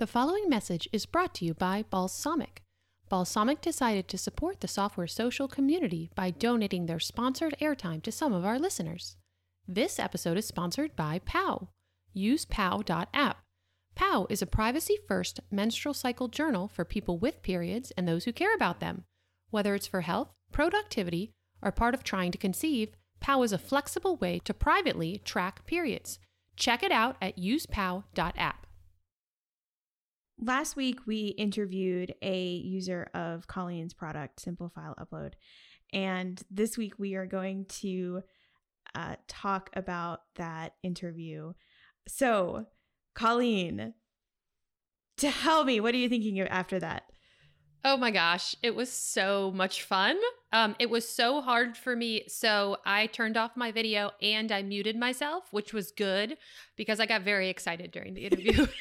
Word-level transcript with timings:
The 0.00 0.06
following 0.06 0.48
message 0.48 0.88
is 0.92 1.04
brought 1.04 1.34
to 1.34 1.44
you 1.44 1.52
by 1.52 1.84
Balsamiq. 1.92 2.62
Balsamiq 3.10 3.60
decided 3.60 4.08
to 4.08 4.16
support 4.16 4.62
the 4.62 4.66
software 4.66 5.06
social 5.06 5.46
community 5.46 6.10
by 6.14 6.30
donating 6.30 6.86
their 6.86 6.98
sponsored 6.98 7.54
airtime 7.60 8.02
to 8.04 8.10
some 8.10 8.32
of 8.32 8.42
our 8.42 8.58
listeners. 8.58 9.18
This 9.68 9.98
episode 9.98 10.38
is 10.38 10.46
sponsored 10.46 10.96
by 10.96 11.18
POW. 11.26 11.68
Use 12.14 12.46
POW.app. 12.46 13.42
POW 13.94 14.26
is 14.30 14.40
a 14.40 14.46
privacy 14.46 14.96
first 15.06 15.40
menstrual 15.50 15.92
cycle 15.92 16.28
journal 16.28 16.66
for 16.66 16.86
people 16.86 17.18
with 17.18 17.42
periods 17.42 17.92
and 17.94 18.08
those 18.08 18.24
who 18.24 18.32
care 18.32 18.54
about 18.54 18.80
them. 18.80 19.04
Whether 19.50 19.74
it's 19.74 19.86
for 19.86 20.00
health, 20.00 20.32
productivity, 20.50 21.32
or 21.60 21.72
part 21.72 21.92
of 21.92 22.02
trying 22.02 22.32
to 22.32 22.38
conceive, 22.38 22.94
POW 23.20 23.42
is 23.42 23.52
a 23.52 23.58
flexible 23.58 24.16
way 24.16 24.38
to 24.46 24.54
privately 24.54 25.20
track 25.26 25.66
periods. 25.66 26.18
Check 26.56 26.82
it 26.82 26.90
out 26.90 27.16
at 27.20 27.36
usepow.app. 27.36 28.59
Last 30.42 30.74
week, 30.74 31.00
we 31.06 31.34
interviewed 31.36 32.14
a 32.22 32.42
user 32.44 33.10
of 33.12 33.46
Colleen's 33.46 33.92
product, 33.92 34.40
Simple 34.40 34.70
File 34.74 34.94
Upload. 34.98 35.34
And 35.92 36.40
this 36.50 36.78
week, 36.78 36.94
we 36.98 37.14
are 37.14 37.26
going 37.26 37.66
to 37.80 38.22
uh, 38.94 39.16
talk 39.28 39.68
about 39.74 40.20
that 40.36 40.76
interview. 40.82 41.52
So, 42.08 42.66
Colleen, 43.14 43.92
tell 45.18 45.64
me, 45.64 45.78
what 45.78 45.94
are 45.94 45.98
you 45.98 46.08
thinking 46.08 46.40
of 46.40 46.48
after 46.50 46.80
that? 46.80 47.02
Oh 47.84 47.98
my 47.98 48.10
gosh, 48.10 48.54
it 48.62 48.74
was 48.74 48.90
so 48.90 49.52
much 49.54 49.82
fun. 49.82 50.18
Um, 50.52 50.74
it 50.78 50.88
was 50.88 51.06
so 51.06 51.42
hard 51.42 51.76
for 51.76 51.94
me. 51.94 52.24
So 52.28 52.78
I 52.84 53.06
turned 53.06 53.36
off 53.36 53.56
my 53.56 53.72
video 53.72 54.10
and 54.20 54.52
I 54.52 54.62
muted 54.62 54.96
myself, 54.96 55.48
which 55.50 55.72
was 55.72 55.90
good 55.90 56.36
because 56.76 57.00
I 57.00 57.06
got 57.06 57.22
very 57.22 57.48
excited 57.48 57.90
during 57.90 58.14
the 58.14 58.24
interview. 58.26 58.66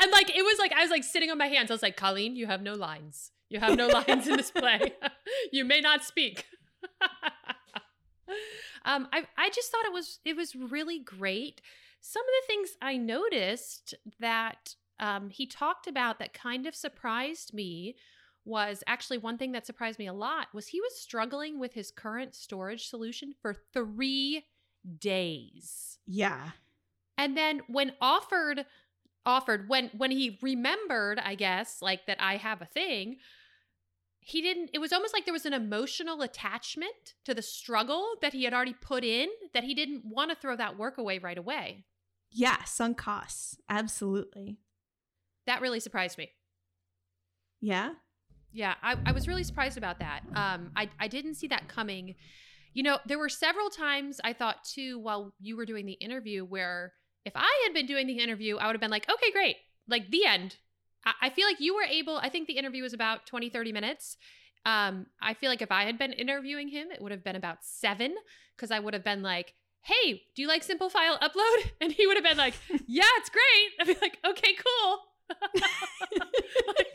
and 0.00 0.10
like, 0.10 0.30
it 0.30 0.42
was 0.42 0.58
like, 0.58 0.72
I 0.72 0.82
was 0.82 0.90
like 0.90 1.04
sitting 1.04 1.30
on 1.30 1.38
my 1.38 1.46
hands. 1.46 1.70
I 1.70 1.74
was 1.74 1.82
like, 1.82 1.96
Colleen, 1.96 2.36
you 2.36 2.46
have 2.46 2.62
no 2.62 2.74
lines. 2.74 3.30
You 3.48 3.60
have 3.60 3.76
no 3.76 3.86
lines 3.88 4.26
in 4.26 4.36
this 4.36 4.50
play. 4.50 4.94
you 5.52 5.64
may 5.64 5.80
not 5.80 6.04
speak. 6.04 6.46
um, 8.84 9.08
I, 9.12 9.26
I 9.36 9.50
just 9.50 9.70
thought 9.70 9.84
it 9.84 9.92
was, 9.92 10.18
it 10.24 10.36
was 10.36 10.54
really 10.54 10.98
great. 10.98 11.60
Some 12.00 12.22
of 12.22 12.26
the 12.26 12.46
things 12.46 12.70
I 12.82 12.96
noticed 12.96 13.94
that 14.20 14.74
um, 15.00 15.30
he 15.30 15.46
talked 15.46 15.86
about 15.86 16.18
that 16.18 16.34
kind 16.34 16.66
of 16.66 16.74
surprised 16.74 17.54
me 17.54 17.96
was 18.44 18.84
actually 18.86 19.18
one 19.18 19.38
thing 19.38 19.52
that 19.52 19.66
surprised 19.66 19.98
me 19.98 20.06
a 20.06 20.12
lot 20.12 20.48
was 20.52 20.68
he 20.68 20.80
was 20.80 20.98
struggling 20.98 21.58
with 21.58 21.72
his 21.72 21.90
current 21.90 22.34
storage 22.34 22.88
solution 22.88 23.34
for 23.40 23.54
three 23.72 24.44
days. 24.98 25.98
Yeah. 26.06 26.50
And 27.16 27.36
then 27.36 27.62
when 27.68 27.92
offered 28.00 28.66
offered 29.26 29.68
when 29.68 29.90
when 29.96 30.10
he 30.10 30.38
remembered, 30.42 31.18
I 31.18 31.34
guess, 31.34 31.80
like 31.80 32.06
that 32.06 32.18
I 32.20 32.36
have 32.36 32.62
a 32.62 32.66
thing, 32.66 33.16
he 34.20 34.40
didn't 34.40 34.70
it 34.72 34.78
was 34.78 34.92
almost 34.92 35.12
like 35.12 35.24
there 35.24 35.32
was 35.32 35.46
an 35.46 35.52
emotional 35.52 36.22
attachment 36.22 37.14
to 37.24 37.34
the 37.34 37.42
struggle 37.42 38.14
that 38.22 38.32
he 38.32 38.44
had 38.44 38.54
already 38.54 38.74
put 38.74 39.04
in 39.04 39.28
that 39.52 39.64
he 39.64 39.74
didn't 39.74 40.04
want 40.04 40.30
to 40.30 40.36
throw 40.36 40.56
that 40.56 40.78
work 40.78 40.98
away 40.98 41.18
right 41.18 41.38
away. 41.38 41.84
Yeah, 42.30 42.64
sunk 42.64 42.98
costs. 42.98 43.58
Absolutely. 43.68 44.58
That 45.46 45.60
really 45.60 45.78
surprised 45.78 46.18
me. 46.18 46.30
Yeah. 47.60 47.92
Yeah, 48.52 48.74
I, 48.82 48.96
I 49.06 49.12
was 49.12 49.26
really 49.26 49.44
surprised 49.44 49.76
about 49.76 49.98
that. 49.98 50.20
Um, 50.34 50.70
I, 50.76 50.88
I 50.98 51.08
didn't 51.08 51.34
see 51.34 51.48
that 51.48 51.68
coming. 51.68 52.14
You 52.72 52.82
know, 52.84 52.98
there 53.06 53.18
were 53.18 53.28
several 53.28 53.68
times 53.68 54.20
I 54.22 54.32
thought 54.32 54.64
too 54.64 54.98
while 55.00 55.34
you 55.40 55.56
were 55.56 55.66
doing 55.66 55.86
the 55.86 55.94
interview 55.94 56.44
where 56.44 56.92
if 57.24 57.32
I 57.34 57.62
had 57.66 57.74
been 57.74 57.86
doing 57.86 58.06
the 58.06 58.18
interview, 58.18 58.56
I 58.56 58.66
would 58.66 58.74
have 58.74 58.80
been 58.80 58.90
like, 58.90 59.08
okay, 59.10 59.30
great. 59.32 59.56
Like 59.88 60.10
the 60.10 60.26
end. 60.26 60.56
I, 61.04 61.12
I 61.22 61.30
feel 61.30 61.46
like 61.46 61.60
you 61.60 61.74
were 61.74 61.82
able, 61.82 62.16
I 62.18 62.28
think 62.28 62.46
the 62.46 62.58
interview 62.58 62.82
was 62.82 62.92
about 62.92 63.26
20, 63.26 63.48
30 63.50 63.72
minutes. 63.72 64.16
Um, 64.66 65.06
I 65.20 65.34
feel 65.34 65.50
like 65.50 65.62
if 65.62 65.70
I 65.70 65.84
had 65.84 65.98
been 65.98 66.12
interviewing 66.12 66.68
him, 66.68 66.88
it 66.90 67.00
would 67.02 67.12
have 67.12 67.24
been 67.24 67.36
about 67.36 67.58
seven 67.62 68.14
because 68.56 68.70
I 68.70 68.78
would 68.78 68.94
have 68.94 69.04
been 69.04 69.22
like, 69.22 69.54
hey, 69.82 70.22
do 70.34 70.42
you 70.42 70.48
like 70.48 70.62
simple 70.62 70.88
file 70.88 71.18
upload? 71.18 71.70
And 71.80 71.92
he 71.92 72.06
would 72.06 72.16
have 72.16 72.24
been 72.24 72.38
like, 72.38 72.54
yeah, 72.86 73.04
it's 73.18 73.30
great. 73.30 73.72
I'd 73.80 73.86
be 73.86 73.96
like, 74.00 74.18
okay, 74.26 74.54
cool. 74.54 75.00
like, 76.68 76.86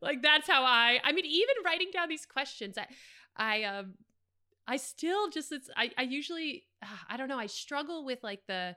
like 0.00 0.22
that's 0.22 0.48
how 0.48 0.64
I 0.64 1.00
I 1.04 1.12
mean 1.12 1.26
even 1.26 1.56
writing 1.64 1.90
down 1.92 2.08
these 2.08 2.24
questions 2.24 2.78
I 2.78 2.86
I 3.36 3.64
um 3.64 3.94
I 4.68 4.76
still 4.76 5.30
just 5.30 5.50
it's 5.50 5.70
I 5.76 5.90
I 5.96 6.02
usually 6.02 6.66
I 7.08 7.16
don't 7.16 7.28
know 7.28 7.38
I 7.38 7.46
struggle 7.46 8.04
with 8.04 8.22
like 8.22 8.42
the 8.46 8.76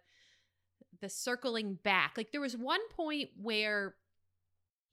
the 1.01 1.09
circling 1.09 1.77
back. 1.83 2.13
Like 2.15 2.31
there 2.31 2.41
was 2.41 2.55
one 2.55 2.79
point 2.89 3.29
where 3.35 3.95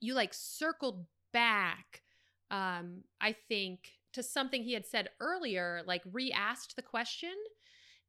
you 0.00 0.14
like 0.14 0.34
circled 0.34 1.06
back 1.32 2.02
um 2.50 3.04
I 3.20 3.36
think 3.48 3.92
to 4.14 4.22
something 4.22 4.62
he 4.64 4.72
had 4.72 4.86
said 4.86 5.10
earlier 5.20 5.82
like 5.86 6.02
re-asked 6.10 6.74
the 6.74 6.82
question 6.82 7.34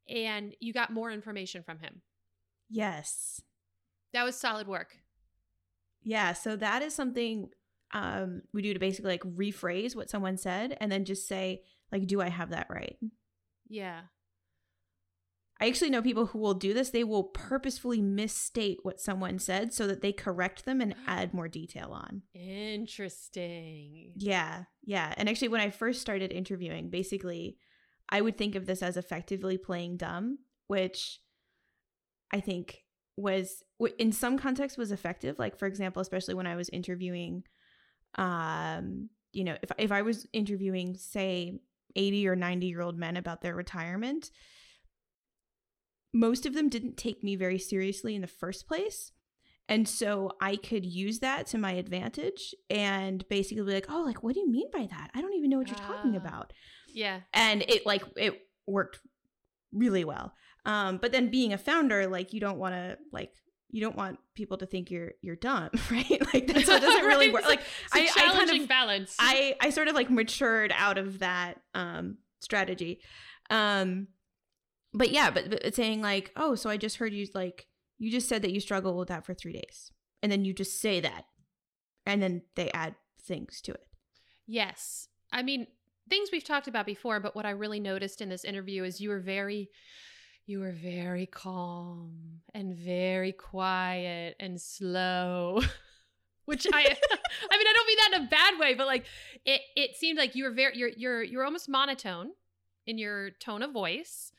and 0.08 0.56
you 0.60 0.74
got 0.74 0.92
more 0.92 1.12
information 1.12 1.62
from 1.62 1.80
him. 1.80 2.02
Yes. 2.70 3.42
That 4.14 4.24
was 4.24 4.36
solid 4.36 4.68
work. 4.68 4.98
Yeah, 6.02 6.34
so 6.34 6.56
that 6.56 6.82
is 6.82 6.96
something 6.96 7.50
um 7.92 8.42
we 8.52 8.64
do 8.64 8.74
to 8.74 8.80
basically 8.80 9.12
like 9.12 9.24
rephrase 9.24 9.96
what 9.96 10.10
someone 10.10 10.38
said 10.38 10.76
and 10.80 10.92
then 10.92 11.06
just 11.06 11.28
say 11.28 11.62
like 11.92 12.08
do 12.08 12.22
I 12.22 12.30
have 12.30 12.52
that 12.52 12.68
right? 12.70 12.98
Yeah. 13.68 14.02
I 15.62 15.68
actually 15.68 15.90
know 15.90 16.02
people 16.02 16.28
who 16.28 16.40
will 16.40 16.54
do 16.54 16.74
this. 16.74 16.92
They 16.92 17.04
will 17.04 17.26
purposefully 17.26 18.02
misstate 18.02 18.78
what 18.84 19.02
someone 19.02 19.40
said 19.40 19.74
so 19.74 19.88
that 19.88 20.02
they 20.02 20.14
correct 20.14 20.64
them 20.64 20.80
and 20.80 20.96
add 21.08 21.34
more 21.34 21.50
detail 21.50 21.92
on. 21.92 22.22
Interesting. 22.34 24.14
Yeah. 24.16 24.64
Yeah. 24.86 25.14
And 25.18 25.28
actually 25.28 25.50
when 25.50 25.62
I 25.62 25.70
first 25.70 26.02
started 26.02 26.32
interviewing, 26.32 26.90
basically 26.90 27.58
I 28.08 28.22
would 28.22 28.38
think 28.38 28.56
of 28.56 28.66
this 28.66 28.82
as 28.82 28.96
effectively 28.96 29.58
playing 29.58 29.98
dumb, 29.98 30.40
which 30.68 31.20
I 32.32 32.40
think 32.40 32.84
was 33.20 33.64
in 33.98 34.12
some 34.12 34.38
context 34.38 34.78
was 34.78 34.92
effective 34.92 35.38
like 35.38 35.58
for 35.60 35.66
example 35.66 36.02
especially 36.02 36.34
when 36.34 36.48
i 36.48 36.56
was 36.56 36.70
interviewing 36.70 37.44
um 38.16 39.10
you 39.34 39.44
know 39.44 39.58
if 39.62 39.72
if 39.78 39.92
i 39.92 40.02
was 40.02 40.26
interviewing 40.32 40.96
say 40.96 41.60
80 41.96 42.28
or 42.28 42.36
90 42.36 42.68
year 42.68 42.82
old 42.82 42.98
men 42.98 43.18
about 43.18 43.42
their 43.42 43.56
retirement. 43.56 44.32
Most 46.14 46.46
of 46.46 46.54
them 46.54 46.70
didn't 46.70 46.98
take 46.98 47.24
me 47.24 47.36
very 47.36 47.60
seriously 47.60 48.16
in 48.16 48.22
the 48.22 48.28
first 48.28 48.68
place. 48.68 49.12
And 49.68 49.88
so 49.88 50.32
i 50.42 50.56
could 50.56 50.84
use 50.84 51.20
that 51.20 51.46
to 51.48 51.60
my 51.60 51.74
advantage 51.74 52.56
and 52.72 53.24
basically 53.30 53.64
be 53.64 53.74
like 53.74 53.86
oh 53.88 54.02
like 54.02 54.24
what 54.24 54.34
do 54.34 54.40
you 54.40 54.52
mean 54.52 54.68
by 54.74 54.88
that? 54.90 55.12
I 55.14 55.22
don't 55.22 55.36
even 55.36 55.50
know 55.50 55.60
what 55.60 55.68
you're 55.68 55.78
uh, 55.78 55.94
talking 55.96 56.16
ah. 56.16 56.18
about. 56.18 56.54
Yeah. 56.88 57.20
And 57.34 57.62
it 57.62 57.86
like 57.86 58.04
it 58.18 58.42
worked 58.66 59.00
really 59.72 60.04
well. 60.04 60.34
Um 60.66 60.98
but 60.98 61.12
then 61.12 61.30
being 61.30 61.54
a 61.54 61.58
founder 61.58 62.08
like 62.08 62.34
you 62.34 62.40
don't 62.40 62.58
want 62.58 62.74
to 62.74 62.98
like 63.14 63.32
you 63.72 63.82
don't 63.82 63.96
want 63.96 64.20
people 64.36 64.58
to 64.58 64.66
think 64.66 64.90
you're 64.90 65.14
you're 65.22 65.36
dumb, 65.36 65.70
right? 65.92 66.22
Like 66.34 66.48
that's 66.48 66.68
what 66.68 66.82
doesn't 66.82 67.06
really 67.06 67.28
right. 67.28 67.34
work. 67.34 67.46
Like 67.46 67.62
I, 67.94 68.10
I 68.16 68.46
kind 68.46 68.62
of 68.62 68.68
balance. 68.68 69.16
I 69.20 69.56
I 69.62 69.70
sort 69.70 69.88
of 69.88 69.96
like 69.96 70.10
matured 70.10 70.74
out 70.76 70.98
of 70.98 71.20
that 71.20 71.60
um 71.74 72.18
strategy. 72.40 73.02
Um 73.50 74.08
but 74.94 75.12
yeah, 75.12 75.30
but, 75.30 75.52
but 75.52 75.76
saying 75.76 76.02
like, 76.02 76.32
"Oh, 76.36 76.56
so 76.56 76.70
I 76.70 76.78
just 76.78 76.98
heard 76.98 77.14
you 77.14 77.28
like 77.34 77.68
you 78.00 78.12
just 78.12 78.28
said 78.28 78.42
that 78.42 78.52
you 78.52 78.60
struggled 78.60 78.98
with 78.98 79.10
that 79.10 79.26
for 79.26 79.34
3 79.34 79.54
days." 79.54 79.92
And 80.22 80.32
then 80.32 80.46
you 80.46 80.54
just 80.54 80.82
say 80.82 81.00
that. 81.00 81.26
And 82.06 82.22
then 82.22 82.42
they 82.56 82.72
add 82.72 82.96
things 83.22 83.62
to 83.62 83.72
it. 83.72 83.86
Yes. 84.48 85.08
I 85.32 85.44
mean, 85.44 85.68
things 86.10 86.30
we've 86.32 86.44
talked 86.44 86.68
about 86.68 86.86
before, 86.88 87.20
but 87.20 87.36
what 87.36 87.46
I 87.46 87.52
really 87.52 87.80
noticed 87.80 88.20
in 88.20 88.30
this 88.30 88.44
interview 88.44 88.84
is 88.84 89.00
you 89.00 89.10
were 89.10 89.20
very 89.20 89.70
you 90.46 90.60
were 90.60 90.72
very 90.72 91.28
calm 91.28 92.39
and 92.54 92.76
very 92.76 93.32
quiet 93.32 94.36
and 94.40 94.60
slow. 94.60 95.62
Which 96.46 96.66
I 96.74 96.82
I 97.52 97.58
mean 97.58 97.68
I 97.68 97.74
don't 97.74 97.88
mean 97.88 97.98
that 97.98 98.18
in 98.18 98.24
a 98.24 98.30
bad 98.30 98.60
way, 98.60 98.74
but 98.74 98.88
like 98.88 99.06
it 99.46 99.62
it 99.76 99.96
seemed 99.96 100.18
like 100.18 100.36
you 100.36 100.46
were 100.46 100.52
very 100.52 100.78
you're 100.78 100.90
you're 100.90 101.24
you're 101.24 101.44
almost 101.46 101.70
monotone 101.70 102.32
in 102.88 102.98
your 102.98 103.32
tone 103.32 103.62
of 103.62 103.72
voice. 103.72 104.32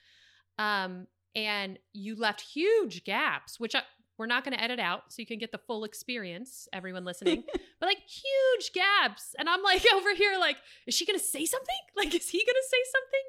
Um 0.58 1.06
and 1.36 1.78
you 1.92 2.16
left 2.16 2.40
huge 2.40 3.04
gaps, 3.04 3.60
which 3.60 3.76
I, 3.76 3.82
we're 4.20 4.26
not 4.26 4.44
going 4.44 4.54
to 4.54 4.62
edit 4.62 4.78
out 4.78 5.04
so 5.08 5.16
you 5.22 5.26
can 5.26 5.38
get 5.38 5.50
the 5.50 5.58
full 5.66 5.84
experience, 5.84 6.68
everyone 6.74 7.06
listening. 7.06 7.42
but 7.80 7.86
like 7.86 8.00
huge 8.06 8.72
gaps. 8.74 9.34
And 9.38 9.48
I'm 9.48 9.62
like 9.62 9.82
over 9.94 10.14
here, 10.14 10.36
like, 10.38 10.56
is 10.86 10.94
she 10.94 11.06
going 11.06 11.18
to 11.18 11.24
say 11.24 11.46
something? 11.46 11.74
Like, 11.96 12.14
is 12.14 12.28
he 12.28 12.38
going 12.38 12.46
to 12.46 12.68
say 12.68 12.76
something? 12.92 13.20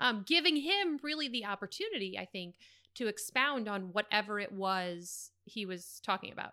Um, 0.00 0.24
giving 0.26 0.56
him 0.56 0.98
really 1.02 1.28
the 1.28 1.44
opportunity, 1.44 2.18
I 2.18 2.24
think, 2.24 2.56
to 2.94 3.08
expound 3.08 3.68
on 3.68 3.92
whatever 3.92 4.38
it 4.38 4.52
was 4.52 5.30
he 5.44 5.66
was 5.66 6.00
talking 6.04 6.32
about. 6.32 6.52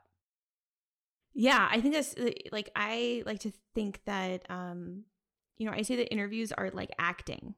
Yeah, 1.34 1.68
I 1.70 1.80
think 1.80 1.94
that's 1.94 2.16
uh, 2.18 2.32
like, 2.52 2.70
I 2.76 3.24
like 3.26 3.40
to 3.42 3.54
think 3.76 4.02
that, 4.06 4.50
um, 4.50 5.04
you 5.58 5.66
know, 5.66 5.74
I 5.74 5.84
say 5.84 5.96
that 5.98 6.12
interviews 6.12 6.52
are 6.52 6.70
like 6.72 6.92
acting, 6.98 7.56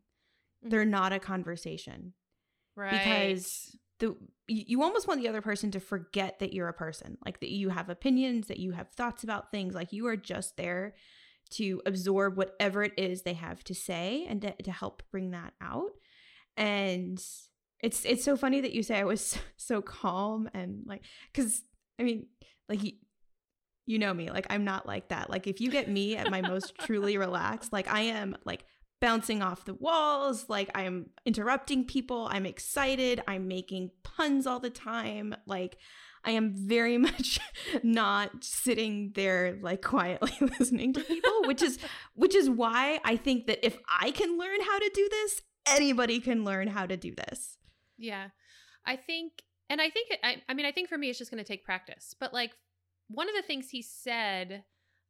mm-hmm. 0.63 0.69
they're 0.69 0.85
not 0.85 1.13
a 1.13 1.19
conversation. 1.19 2.13
Right. 2.75 2.91
Because 2.91 3.75
the 4.01 4.17
you 4.47 4.81
almost 4.81 5.07
want 5.07 5.21
the 5.21 5.29
other 5.29 5.41
person 5.41 5.71
to 5.71 5.79
forget 5.79 6.39
that 6.39 6.53
you're 6.53 6.67
a 6.67 6.73
person 6.73 7.17
like 7.23 7.39
that 7.39 7.51
you 7.51 7.69
have 7.69 7.89
opinions 7.89 8.47
that 8.47 8.59
you 8.59 8.71
have 8.71 8.89
thoughts 8.89 9.23
about 9.23 9.51
things 9.51 9.73
like 9.73 9.93
you 9.93 10.07
are 10.07 10.17
just 10.17 10.57
there 10.57 10.95
to 11.51 11.81
absorb 11.85 12.35
whatever 12.35 12.83
it 12.83 12.93
is 12.97 13.21
they 13.21 13.33
have 13.33 13.63
to 13.63 13.75
say 13.75 14.25
and 14.27 14.41
to, 14.41 14.51
to 14.63 14.71
help 14.71 15.03
bring 15.11 15.31
that 15.31 15.53
out 15.61 15.91
and 16.57 17.23
it's 17.81 18.05
it's 18.05 18.23
so 18.23 18.35
funny 18.35 18.61
that 18.61 18.73
you 18.73 18.83
say 18.83 18.99
i 18.99 19.03
was 19.03 19.37
so 19.57 19.81
calm 19.81 20.49
and 20.53 20.83
like 20.85 21.03
because 21.31 21.63
i 21.99 22.03
mean 22.03 22.27
like 22.69 22.83
you, 22.83 22.93
you 23.85 23.99
know 23.99 24.13
me 24.13 24.29
like 24.29 24.47
i'm 24.49 24.63
not 24.63 24.85
like 24.85 25.09
that 25.09 25.29
like 25.29 25.47
if 25.47 25.59
you 25.59 25.69
get 25.69 25.89
me 25.89 26.15
at 26.15 26.29
my 26.29 26.41
most 26.41 26.77
truly 26.79 27.17
relaxed 27.17 27.73
like 27.73 27.91
i 27.91 28.01
am 28.01 28.35
like 28.45 28.65
bouncing 29.01 29.41
off 29.41 29.65
the 29.65 29.73
walls. 29.73 30.45
Like 30.47 30.69
I'm 30.73 31.09
interrupting 31.25 31.85
people. 31.85 32.29
I'm 32.31 32.45
excited. 32.45 33.21
I'm 33.27 33.47
making 33.47 33.91
puns 34.03 34.47
all 34.47 34.59
the 34.59 34.69
time. 34.69 35.35
Like 35.45 35.77
I 36.23 36.31
am 36.31 36.53
very 36.55 36.97
much 37.09 37.39
not 37.83 38.43
sitting 38.43 39.11
there 39.15 39.57
like 39.61 39.81
quietly 39.81 40.31
listening 40.59 40.93
to 40.93 41.01
people, 41.01 41.41
which 41.45 41.61
is 41.61 41.79
which 42.13 42.35
is 42.35 42.49
why 42.49 42.99
I 43.03 43.17
think 43.17 43.47
that 43.47 43.65
if 43.65 43.77
I 43.89 44.11
can 44.11 44.37
learn 44.37 44.61
how 44.61 44.79
to 44.79 44.91
do 44.93 45.09
this, 45.09 45.41
anybody 45.67 46.19
can 46.19 46.45
learn 46.45 46.67
how 46.67 46.85
to 46.85 46.95
do 46.95 47.13
this. 47.13 47.57
Yeah. 48.01 48.29
I 48.85 48.95
think 48.95 49.43
and 49.69 49.79
I 49.79 49.89
think 49.89 50.09
I 50.23 50.41
I 50.49 50.53
mean 50.53 50.65
I 50.65 50.71
think 50.71 50.89
for 50.89 50.97
me 50.97 51.09
it's 51.09 51.19
just 51.19 51.31
going 51.31 51.43
to 51.43 51.47
take 51.47 51.63
practice. 51.63 52.15
But 52.19 52.33
like 52.33 52.51
one 53.07 53.29
of 53.29 53.35
the 53.35 53.41
things 53.41 53.69
he 53.69 53.81
said 53.81 54.63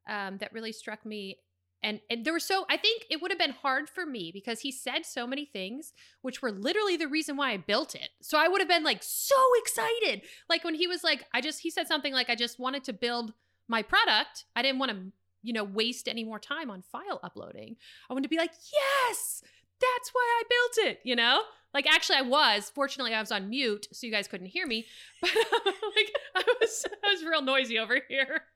um, 0.09 0.37
that 0.37 0.53
really 0.53 0.71
struck 0.71 1.05
me 1.05 1.37
and 1.83 1.99
and 2.09 2.25
there 2.25 2.33
were 2.33 2.39
so 2.39 2.65
i 2.69 2.77
think 2.77 3.05
it 3.09 3.21
would 3.21 3.31
have 3.31 3.39
been 3.39 3.51
hard 3.51 3.89
for 3.89 4.05
me 4.05 4.31
because 4.33 4.59
he 4.61 4.71
said 4.71 5.05
so 5.05 5.25
many 5.25 5.45
things 5.45 5.93
which 6.21 6.41
were 6.41 6.51
literally 6.51 6.97
the 6.97 7.07
reason 7.07 7.37
why 7.37 7.51
i 7.51 7.57
built 7.57 7.95
it. 7.95 8.09
So 8.21 8.37
i 8.37 8.47
would 8.47 8.61
have 8.61 8.67
been 8.67 8.83
like 8.83 9.01
so 9.01 9.35
excited. 9.63 10.23
Like 10.49 10.63
when 10.63 10.75
he 10.75 10.87
was 10.87 11.03
like 11.03 11.25
i 11.33 11.41
just 11.41 11.61
he 11.61 11.69
said 11.69 11.87
something 11.87 12.13
like 12.13 12.29
i 12.29 12.35
just 12.35 12.59
wanted 12.59 12.83
to 12.85 12.93
build 12.93 13.33
my 13.67 13.81
product. 13.81 14.45
I 14.55 14.61
didn't 14.61 14.79
want 14.79 14.91
to 14.91 15.11
you 15.43 15.53
know 15.53 15.63
waste 15.63 16.07
any 16.07 16.23
more 16.23 16.39
time 16.39 16.69
on 16.69 16.81
file 16.81 17.19
uploading. 17.23 17.77
I 18.09 18.13
wanted 18.13 18.23
to 18.23 18.29
be 18.29 18.37
like 18.37 18.53
yes! 18.73 19.43
That's 19.79 20.09
why 20.13 20.41
i 20.41 20.43
built 20.49 20.87
it 20.89 20.99
you 21.03 21.15
know 21.15 21.41
like 21.73 21.87
actually 21.87 22.17
i 22.17 22.21
was. 22.21 22.71
Fortunately 22.73 23.13
i 23.13 23.19
was 23.19 23.31
on 23.31 23.49
mute 23.49 23.87
so 23.91 24.05
you 24.05 24.13
guys 24.13 24.27
couldn't 24.27 24.47
hear 24.47 24.67
me. 24.67 24.85
But 25.21 25.31
like 25.35 26.11
i 26.35 26.43
was 26.59 26.85
i 27.03 27.11
was 27.11 27.23
real 27.23 27.41
noisy 27.41 27.79
over 27.79 27.99
here. 28.07 28.41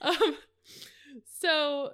Um 0.00 0.36
so 1.40 1.90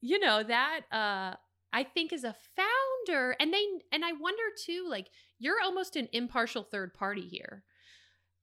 you 0.00 0.20
know 0.20 0.42
that 0.42 0.82
uh 0.92 1.34
i 1.72 1.82
think 1.82 2.12
as 2.12 2.22
a 2.22 2.36
founder 2.54 3.34
and 3.40 3.52
they 3.52 3.64
and 3.90 4.04
i 4.04 4.12
wonder 4.12 4.42
too 4.64 4.86
like 4.88 5.08
you're 5.38 5.60
almost 5.62 5.96
an 5.96 6.08
impartial 6.12 6.62
third 6.62 6.94
party 6.94 7.26
here. 7.26 7.64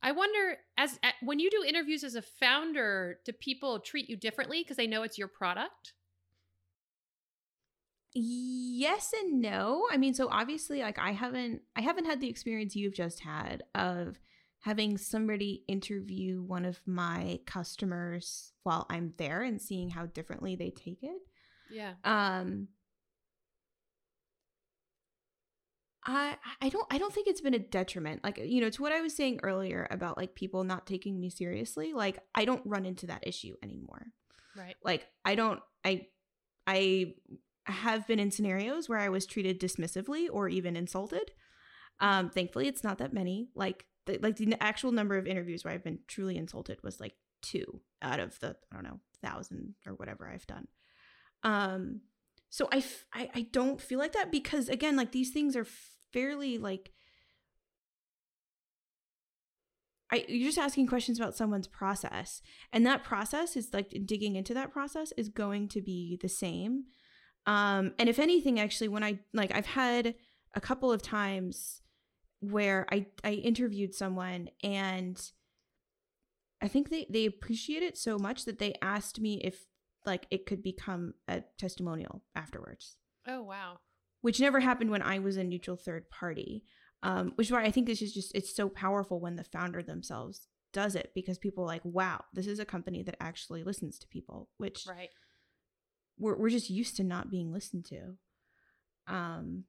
I 0.01 0.11
wonder 0.11 0.57
as 0.77 0.99
when 1.21 1.39
you 1.39 1.49
do 1.49 1.63
interviews 1.65 2.03
as 2.03 2.15
a 2.15 2.21
founder 2.21 3.19
do 3.25 3.31
people 3.31 3.79
treat 3.79 4.09
you 4.09 4.17
differently? 4.17 4.61
Because 4.61 4.77
they 4.77 4.87
know 4.87 5.03
it's 5.03 5.17
your 5.17 5.29
product 5.29 5.93
yes 8.15 9.11
and 9.21 9.41
no 9.41 9.87
i 9.91 9.97
mean 9.97 10.13
so 10.13 10.27
obviously 10.29 10.81
like 10.81 10.99
i 10.99 11.11
haven't 11.11 11.61
i 11.75 11.81
haven't 11.81 12.05
had 12.05 12.21
the 12.21 12.29
experience 12.29 12.75
you've 12.75 12.93
just 12.93 13.19
had 13.21 13.63
of 13.73 14.19
having 14.63 14.97
somebody 14.97 15.61
interview 15.67 16.41
one 16.41 16.63
of 16.63 16.79
my 16.85 17.37
customers 17.45 18.53
while 18.63 18.85
I'm 18.89 19.13
there 19.17 19.41
and 19.43 19.61
seeing 19.61 19.89
how 19.89 20.05
differently 20.05 20.55
they 20.55 20.69
take 20.69 21.03
it. 21.03 21.21
Yeah. 21.69 21.93
Um 22.05 22.69
I 26.05 26.37
I 26.61 26.69
don't 26.69 26.87
I 26.89 26.97
don't 26.97 27.13
think 27.13 27.27
it's 27.27 27.41
been 27.41 27.53
a 27.53 27.59
detriment. 27.59 28.23
Like 28.23 28.37
you 28.37 28.61
know, 28.61 28.69
to 28.69 28.81
what 28.81 28.93
I 28.93 29.01
was 29.01 29.13
saying 29.13 29.41
earlier 29.43 29.85
about 29.91 30.15
like 30.15 30.33
people 30.33 30.63
not 30.63 30.87
taking 30.87 31.19
me 31.19 31.29
seriously, 31.29 31.91
like 31.91 32.19
I 32.33 32.45
don't 32.45 32.65
run 32.65 32.85
into 32.85 33.07
that 33.07 33.27
issue 33.27 33.55
anymore. 33.61 34.07
Right. 34.55 34.75
Like 34.81 35.07
I 35.25 35.35
don't 35.35 35.59
I 35.83 36.07
I 36.65 37.15
have 37.65 38.07
been 38.07 38.19
in 38.19 38.31
scenarios 38.31 38.89
where 38.89 38.99
I 38.99 39.09
was 39.09 39.25
treated 39.25 39.59
dismissively 39.59 40.27
or 40.31 40.49
even 40.49 40.75
insulted. 40.75 41.31
Um 41.99 42.29
thankfully 42.29 42.67
it's 42.67 42.83
not 42.83 42.97
that 42.97 43.13
many. 43.13 43.49
Like 43.55 43.85
the, 44.05 44.19
like 44.21 44.35
the 44.35 44.55
actual 44.61 44.91
number 44.91 45.17
of 45.17 45.27
interviews 45.27 45.63
where 45.63 45.73
I've 45.73 45.83
been 45.83 45.99
truly 46.07 46.37
insulted 46.37 46.79
was 46.83 46.99
like 46.99 47.13
two 47.41 47.81
out 48.01 48.19
of 48.19 48.39
the 48.39 48.55
I 48.71 48.75
don't 48.75 48.83
know 48.83 48.99
thousand 49.21 49.75
or 49.85 49.93
whatever 49.93 50.27
I've 50.27 50.47
done. 50.47 50.67
Um, 51.43 52.01
so 52.49 52.67
I, 52.71 52.77
f- 52.77 53.05
I 53.13 53.29
I 53.33 53.41
don't 53.51 53.81
feel 53.81 53.99
like 53.99 54.13
that 54.13 54.31
because 54.31 54.69
again, 54.69 54.95
like 54.95 55.11
these 55.11 55.31
things 55.31 55.55
are 55.55 55.67
fairly 56.11 56.57
like. 56.57 56.91
I, 60.11 60.25
you're 60.27 60.49
just 60.49 60.59
asking 60.59 60.85
questions 60.85 61.19
about 61.19 61.35
someone's 61.35 61.65
process 61.65 62.43
and 62.71 62.85
that 62.85 63.03
process 63.03 63.55
is 63.57 63.69
like 63.73 63.89
digging 64.05 64.35
into 64.35 64.53
that 64.53 64.71
process 64.71 65.11
is 65.17 65.27
going 65.27 65.67
to 65.69 65.81
be 65.81 66.19
the 66.21 66.29
same 66.29 66.83
um 67.45 67.93
and 67.99 68.09
if 68.09 68.19
anything 68.19 68.59
actually 68.59 68.87
when 68.87 69.03
i 69.03 69.19
like 69.33 69.53
i've 69.55 69.65
had 69.65 70.15
a 70.55 70.61
couple 70.61 70.91
of 70.91 71.01
times 71.01 71.81
where 72.51 72.85
I 72.91 73.05
I 73.23 73.33
interviewed 73.33 73.95
someone 73.95 74.49
and 74.63 75.19
I 76.61 76.67
think 76.67 76.89
they 76.89 77.07
they 77.09 77.25
appreciate 77.25 77.83
it 77.83 77.97
so 77.97 78.17
much 78.17 78.45
that 78.45 78.59
they 78.59 78.75
asked 78.81 79.19
me 79.19 79.41
if 79.43 79.65
like 80.05 80.27
it 80.29 80.45
could 80.45 80.61
become 80.61 81.13
a 81.27 81.43
testimonial 81.57 82.23
afterwards. 82.35 82.97
Oh 83.27 83.41
wow. 83.41 83.79
Which 84.21 84.39
never 84.39 84.59
happened 84.59 84.91
when 84.91 85.01
I 85.01 85.19
was 85.19 85.37
a 85.37 85.43
neutral 85.43 85.77
third 85.77 86.09
party. 86.09 86.63
Um, 87.01 87.33
which 87.35 87.47
is 87.47 87.51
why 87.51 87.63
I 87.63 87.71
think 87.71 87.87
this 87.87 88.01
is 88.01 88.13
just 88.13 88.33
it's 88.33 88.55
so 88.55 88.69
powerful 88.69 89.19
when 89.19 89.35
the 89.35 89.43
founder 89.43 89.83
themselves 89.83 90.47
does 90.71 90.95
it 90.95 91.11
because 91.13 91.37
people 91.37 91.65
are 91.65 91.67
like, 91.67 91.83
wow, 91.83 92.23
this 92.33 92.47
is 92.47 92.59
a 92.59 92.65
company 92.65 93.03
that 93.03 93.17
actually 93.19 93.63
listens 93.63 93.99
to 93.99 94.07
people, 94.07 94.49
which 94.57 94.85
right. 94.87 95.09
We're 96.17 96.37
we're 96.37 96.49
just 96.49 96.69
used 96.69 96.97
to 96.97 97.03
not 97.03 97.29
being 97.29 97.51
listened 97.51 97.85
to. 97.85 98.17
Um 99.07 99.65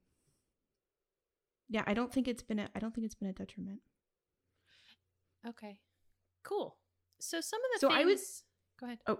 yeah, 1.69 1.83
I 1.87 1.93
don't 1.93 2.13
think 2.13 2.27
it's 2.27 2.43
been 2.43 2.59
a 2.59 2.69
I 2.75 2.79
don't 2.79 2.93
think 2.93 3.05
it's 3.05 3.15
been 3.15 3.29
a 3.29 3.33
detriment. 3.33 3.81
Okay. 5.47 5.79
Cool. 6.43 6.77
So 7.19 7.41
some 7.41 7.59
of 7.59 7.65
the 7.73 7.79
so 7.79 7.87
things 7.89 7.99
I 7.99 8.05
was 8.05 8.43
go 8.79 8.85
ahead. 8.85 8.99
Oh, 9.07 9.19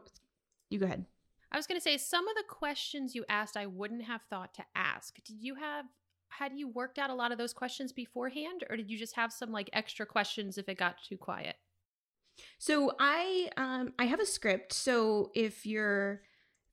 you 0.69 0.79
go 0.79 0.85
ahead. 0.85 1.05
I 1.51 1.57
was 1.57 1.67
going 1.67 1.79
to 1.79 1.83
say 1.83 1.97
some 1.97 2.27
of 2.27 2.35
the 2.35 2.43
questions 2.49 3.15
you 3.15 3.23
asked 3.29 3.55
I 3.55 3.65
wouldn't 3.65 4.03
have 4.03 4.21
thought 4.29 4.53
to 4.55 4.65
ask. 4.75 5.15
Did 5.23 5.37
you 5.39 5.55
have 5.55 5.85
had 6.29 6.51
you 6.53 6.67
worked 6.67 6.99
out 6.99 7.09
a 7.09 7.15
lot 7.15 7.31
of 7.31 7.37
those 7.37 7.53
questions 7.53 7.93
beforehand 7.93 8.65
or 8.69 8.75
did 8.75 8.89
you 8.89 8.97
just 8.97 9.15
have 9.15 9.31
some 9.31 9.51
like 9.51 9.69
extra 9.71 10.05
questions 10.05 10.57
if 10.57 10.67
it 10.67 10.77
got 10.77 10.95
too 11.07 11.17
quiet? 11.17 11.55
So 12.57 12.91
I 12.99 13.49
um 13.57 13.93
I 13.97 14.05
have 14.05 14.19
a 14.19 14.25
script. 14.25 14.73
So 14.73 15.31
if 15.33 15.65
you're 15.65 16.21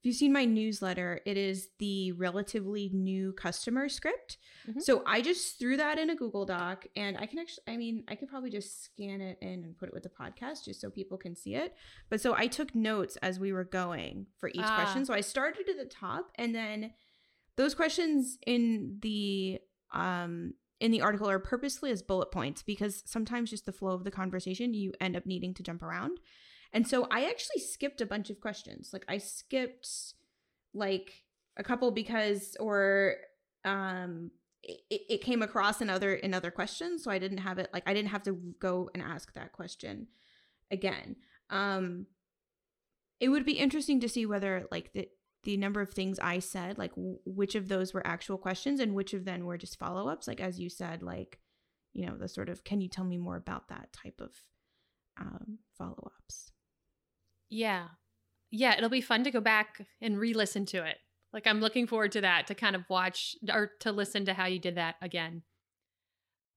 if 0.03 0.07
you've 0.07 0.15
seen 0.17 0.33
my 0.33 0.43
newsletter, 0.43 1.21
it 1.25 1.37
is 1.37 1.69
the 1.79 2.11
relatively 2.11 2.89
new 2.91 3.31
customer 3.31 3.87
script. 3.87 4.37
Mm-hmm. 4.69 4.81
So 4.81 5.01
I 5.07 5.21
just 5.21 5.57
threw 5.57 5.77
that 5.77 5.97
in 5.97 6.09
a 6.09 6.15
Google 6.15 6.45
Doc 6.45 6.85
and 6.97 7.17
I 7.17 7.25
can 7.25 7.39
actually, 7.39 7.63
I 7.69 7.77
mean, 7.77 8.03
I 8.09 8.15
could 8.15 8.27
probably 8.27 8.49
just 8.49 8.83
scan 8.83 9.21
it 9.21 9.37
in 9.39 9.63
and 9.63 9.77
put 9.77 9.87
it 9.87 9.93
with 9.93 10.03
the 10.03 10.09
podcast 10.09 10.65
just 10.65 10.81
so 10.81 10.89
people 10.89 11.17
can 11.17 11.37
see 11.37 11.55
it. 11.55 11.73
But 12.09 12.19
so 12.19 12.35
I 12.35 12.47
took 12.47 12.75
notes 12.75 13.15
as 13.21 13.39
we 13.39 13.53
were 13.53 13.63
going 13.63 14.27
for 14.39 14.49
each 14.49 14.57
ah. 14.57 14.75
question. 14.75 15.05
So 15.05 15.13
I 15.13 15.21
started 15.21 15.69
at 15.69 15.77
the 15.77 15.85
top 15.85 16.33
and 16.35 16.53
then 16.53 16.91
those 17.55 17.73
questions 17.73 18.37
in 18.45 18.97
the, 19.01 19.61
um, 19.93 20.53
in 20.81 20.91
the 20.91 21.01
article 21.01 21.29
are 21.29 21.39
purposely 21.39 21.91
as 21.91 22.01
bullet 22.01 22.29
points 22.29 22.61
because 22.61 23.03
sometimes 23.05 23.51
just 23.51 23.65
the 23.65 23.71
flow 23.71 23.93
of 23.93 24.03
the 24.03 24.11
conversation 24.11 24.73
you 24.73 24.91
end 24.99 25.15
up 25.15 25.25
needing 25.25 25.53
to 25.53 25.63
jump 25.63 25.81
around. 25.81 26.19
And 26.73 26.87
so 26.87 27.07
I 27.11 27.25
actually 27.25 27.61
skipped 27.61 28.01
a 28.01 28.05
bunch 28.05 28.29
of 28.29 28.41
questions. 28.41 28.89
Like 28.91 29.05
I 29.07 29.19
skipped 29.19 29.87
like 30.73 31.23
a 31.57 31.63
couple 31.63 31.91
because 31.91 32.57
or 32.59 33.15
um 33.63 34.31
it, 34.63 34.81
it 34.89 35.21
came 35.21 35.41
across 35.41 35.81
in 35.81 35.89
other 35.89 36.13
in 36.13 36.33
other 36.33 36.51
questions 36.51 37.03
so 37.03 37.11
i 37.11 37.19
didn't 37.19 37.37
have 37.39 37.59
it 37.59 37.69
like 37.73 37.83
i 37.85 37.93
didn't 37.93 38.09
have 38.09 38.23
to 38.23 38.33
go 38.59 38.89
and 38.93 39.03
ask 39.03 39.33
that 39.33 39.51
question 39.51 40.07
again. 40.71 41.15
Um 41.49 42.07
it 43.19 43.29
would 43.29 43.45
be 43.45 43.53
interesting 43.53 43.99
to 44.01 44.09
see 44.09 44.25
whether 44.25 44.65
like 44.71 44.93
the 44.93 45.07
the 45.43 45.57
number 45.57 45.81
of 45.81 45.91
things 45.91 46.19
i 46.19 46.39
said 46.39 46.77
like 46.77 46.95
w- 46.95 47.19
which 47.25 47.55
of 47.55 47.67
those 47.67 47.93
were 47.93 48.05
actual 48.07 48.37
questions 48.37 48.79
and 48.79 48.95
which 48.95 49.13
of 49.13 49.25
them 49.25 49.45
were 49.45 49.57
just 49.57 49.77
follow-ups. 49.77 50.27
Like 50.27 50.41
as 50.41 50.59
you 50.59 50.69
said 50.69 51.03
like 51.03 51.39
you 51.93 52.07
know 52.07 52.17
the 52.17 52.27
sort 52.27 52.49
of 52.49 52.63
can 52.63 52.81
you 52.81 52.89
tell 52.89 53.05
me 53.05 53.17
more 53.17 53.35
about 53.37 53.67
that? 53.67 53.93
type 53.93 54.19
of 54.19 54.31
um 55.19 55.59
follow-ups 55.77 56.52
yeah. 57.49 57.87
Yeah, 58.55 58.77
it'll 58.77 58.89
be 58.89 59.01
fun 59.01 59.23
to 59.23 59.31
go 59.31 59.41
back 59.41 59.81
and 59.99 60.19
re-listen 60.19 60.65
to 60.67 60.85
it. 60.85 60.97
Like 61.33 61.47
I'm 61.47 61.59
looking 61.59 61.87
forward 61.87 62.11
to 62.11 62.21
that 62.21 62.45
to 62.47 62.55
kind 62.55 62.75
of 62.75 62.83
watch 62.87 63.35
or 63.51 63.71
to 63.79 63.91
listen 63.91 64.25
to 64.25 64.33
how 64.35 64.45
you 64.45 64.59
did 64.59 64.75
that 64.75 64.95
again. 65.01 65.41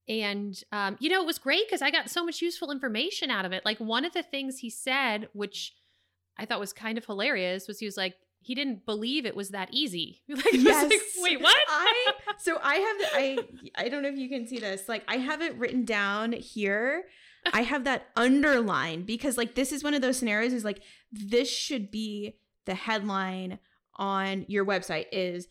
And 0.09 0.62
um, 0.73 0.97
you 1.00 1.09
know, 1.09 1.21
it 1.23 1.26
was 1.26 1.38
great 1.38 1.66
because 1.66 1.83
I 1.83 1.90
got 1.90 2.11
so 2.11 2.25
much 2.25 2.43
useful 2.43 2.71
information 2.71 3.31
out 3.31 3.45
of 3.45 3.52
it. 3.52 3.64
Like 3.64 3.78
one 3.78 4.05
of 4.05 4.12
the 4.12 4.23
things 4.23 4.59
he 4.59 4.71
said, 4.71 5.28
which 5.33 5.73
I 6.38 6.45
thought 6.45 6.61
was 6.61 6.73
kind 6.73 6.99
of 6.99 7.05
hilarious, 7.07 7.66
was 7.66 7.78
he 7.78 7.87
was 7.87 7.97
like, 7.97 8.14
he 8.40 8.55
didn't 8.55 8.85
believe 8.87 9.26
it 9.26 9.35
was 9.35 9.49
that 9.49 9.71
easy. 9.73 10.23
Like, 10.28 10.45
Yes. 10.52 10.90
like, 10.90 11.00
wait, 11.19 11.40
what? 11.40 11.57
I 11.69 12.12
so 12.38 12.59
I 12.62 12.75
have 12.76 12.99
the, 12.99 13.07
I 13.14 13.38
I 13.87 13.88
don't 13.88 14.02
know 14.02 14.09
if 14.11 14.19
you 14.19 14.28
can 14.28 14.47
see 14.47 14.59
this. 14.59 14.88
Like 14.88 15.02
I 15.09 15.16
have 15.16 15.40
it 15.43 15.57
written 15.57 15.85
down 15.87 16.33
here. 16.33 17.05
I 17.52 17.62
have 17.62 17.84
that 17.84 18.06
underlined 18.16 19.06
because 19.06 19.36
like 19.36 19.54
this 19.54 19.72
is 19.72 19.82
one 19.84 19.94
of 19.94 20.02
those 20.02 20.18
scenarios 20.18 20.52
is 20.52 20.64
like 20.64 20.82
this 21.12 21.50
should 21.50 21.90
be 21.90 22.36
the 22.66 22.74
headline 22.74 23.58
on 23.94 24.44
your 24.48 24.64
website 24.66 25.06
is 25.12 25.48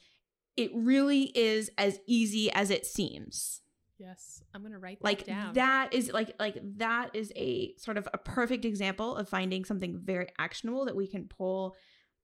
it 0.57 0.71
really 0.73 1.23
is 1.35 1.69
as 1.77 1.99
easy 2.07 2.51
as 2.51 2.69
it 2.69 2.85
seems. 2.85 3.61
yes, 3.97 4.41
I'm 4.53 4.61
gonna 4.61 4.79
write 4.79 4.99
that 4.99 5.05
Like 5.05 5.25
down. 5.25 5.53
that 5.53 5.93
is 5.93 6.11
like 6.11 6.33
like 6.39 6.57
that 6.77 7.11
is 7.15 7.31
a 7.35 7.73
sort 7.77 7.97
of 7.97 8.07
a 8.13 8.17
perfect 8.17 8.65
example 8.65 9.15
of 9.15 9.27
finding 9.29 9.65
something 9.65 9.99
very 10.03 10.27
actionable 10.37 10.85
that 10.85 10.95
we 10.95 11.07
can 11.07 11.27
pull 11.27 11.75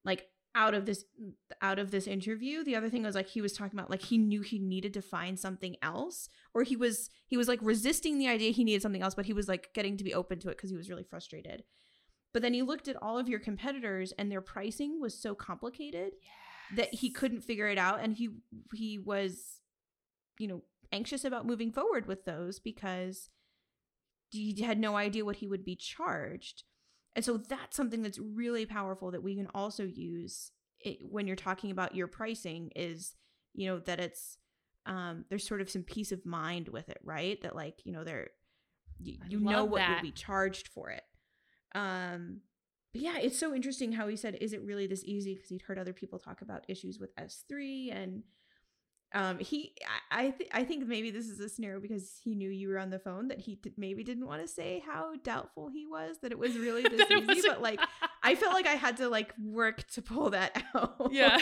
like 0.05 0.25
out 0.55 0.73
of 0.73 0.85
this 0.85 1.05
mm, 1.21 1.33
out 1.61 1.79
of 1.79 1.91
this 1.91 2.07
interview. 2.07 2.63
The 2.63 2.75
other 2.75 2.89
thing 2.89 3.03
was 3.03 3.15
like 3.15 3.27
he 3.27 3.41
was 3.41 3.53
talking 3.53 3.77
about 3.77 3.89
like 3.89 4.03
he 4.03 4.17
knew 4.17 4.41
he 4.41 4.59
needed 4.59 4.93
to 4.95 5.01
find 5.01 5.39
something 5.39 5.75
else 5.81 6.29
or 6.53 6.63
he 6.63 6.75
was 6.75 7.09
he 7.27 7.37
was 7.37 7.47
like 7.47 7.59
resisting 7.61 8.17
the 8.17 8.27
idea 8.27 8.51
he 8.51 8.63
needed 8.63 8.81
something 8.81 9.01
else 9.01 9.15
but 9.15 9.25
he 9.25 9.33
was 9.33 9.47
like 9.47 9.73
getting 9.73 9.97
to 9.97 10.03
be 10.03 10.13
open 10.13 10.39
to 10.39 10.49
it 10.49 10.57
because 10.57 10.69
he 10.69 10.77
was 10.77 10.89
really 10.89 11.03
frustrated. 11.03 11.63
But 12.33 12.41
then 12.41 12.53
he 12.53 12.61
looked 12.61 12.87
at 12.87 13.01
all 13.01 13.17
of 13.17 13.27
your 13.27 13.39
competitors 13.39 14.13
and 14.17 14.31
their 14.31 14.41
pricing 14.41 14.99
was 15.01 15.19
so 15.19 15.35
complicated 15.35 16.13
that 16.75 16.93
he 16.93 17.09
couldn't 17.09 17.41
figure 17.41 17.67
it 17.67 17.77
out 17.77 17.99
and 18.01 18.13
he 18.13 18.29
he 18.73 18.97
was 18.97 19.61
you 20.39 20.47
know 20.47 20.61
anxious 20.91 21.23
about 21.23 21.45
moving 21.45 21.71
forward 21.71 22.07
with 22.07 22.25
those 22.25 22.59
because 22.59 23.29
he 24.29 24.61
had 24.61 24.79
no 24.79 24.95
idea 24.95 25.25
what 25.25 25.37
he 25.37 25.47
would 25.47 25.65
be 25.65 25.75
charged 25.75 26.63
and 27.15 27.25
so 27.25 27.37
that's 27.37 27.75
something 27.75 28.01
that's 28.01 28.19
really 28.19 28.65
powerful 28.65 29.11
that 29.11 29.23
we 29.23 29.35
can 29.35 29.47
also 29.53 29.83
use 29.83 30.51
it, 30.79 30.99
when 31.01 31.27
you're 31.27 31.35
talking 31.35 31.71
about 31.71 31.95
your 31.95 32.07
pricing 32.07 32.71
is 32.75 33.15
you 33.53 33.67
know 33.67 33.79
that 33.79 33.99
it's 33.99 34.37
um 34.85 35.25
there's 35.29 35.47
sort 35.47 35.61
of 35.61 35.69
some 35.69 35.83
peace 35.83 36.11
of 36.11 36.25
mind 36.25 36.67
with 36.69 36.89
it 36.89 36.99
right? 37.03 37.41
That 37.41 37.55
like 37.55 37.81
you 37.83 37.91
know 37.91 38.03
there 38.03 38.29
you, 38.99 39.17
you 39.29 39.39
know 39.39 39.65
what 39.65 39.79
that. 39.79 39.89
you'll 39.89 40.01
be 40.01 40.11
charged 40.11 40.67
for 40.69 40.89
it. 40.89 41.03
Um 41.75 42.41
but 42.93 43.01
yeah 43.01 43.17
it's 43.17 43.39
so 43.39 43.53
interesting 43.53 43.91
how 43.91 44.07
he 44.07 44.15
said 44.15 44.37
is 44.41 44.53
it 44.53 44.63
really 44.63 44.87
this 44.87 45.03
easy? 45.03 45.35
Because 45.35 45.49
he'd 45.49 45.61
heard 45.61 45.79
other 45.79 45.93
people 45.93 46.19
talk 46.19 46.41
about 46.41 46.65
issues 46.67 46.99
with 46.99 47.15
s3 47.15 47.93
and 47.95 48.23
um 49.13 49.39
he 49.39 49.73
i 50.11 50.21
I, 50.21 50.29
th- 50.29 50.49
I 50.53 50.63
think 50.63 50.87
maybe 50.87 51.09
this 51.11 51.27
is 51.27 51.39
a 51.39 51.49
scenario 51.49 51.79
because 51.79 52.19
he 52.23 52.35
knew 52.35 52.49
you 52.49 52.69
were 52.69 52.77
on 52.77 52.89
the 52.89 52.99
phone 52.99 53.29
that 53.29 53.39
he 53.39 53.55
d- 53.55 53.73
maybe 53.77 54.03
didn't 54.03 54.27
want 54.27 54.41
to 54.41 54.47
say 54.47 54.83
how 54.85 55.13
doubtful 55.23 55.69
he 55.69 55.85
was 55.85 56.17
that 56.21 56.31
it 56.31 56.39
was 56.39 56.57
really 56.57 56.83
this 56.89 57.09
easy 57.09 57.47
but 57.47 57.61
like 57.61 57.79
i 58.23 58.35
felt 58.35 58.53
like 58.53 58.67
i 58.67 58.73
had 58.75 58.97
to 58.97 59.09
like 59.09 59.33
work 59.41 59.87
to 59.87 60.01
pull 60.01 60.29
that 60.29 60.63
out 60.75 61.09
yeah. 61.11 61.39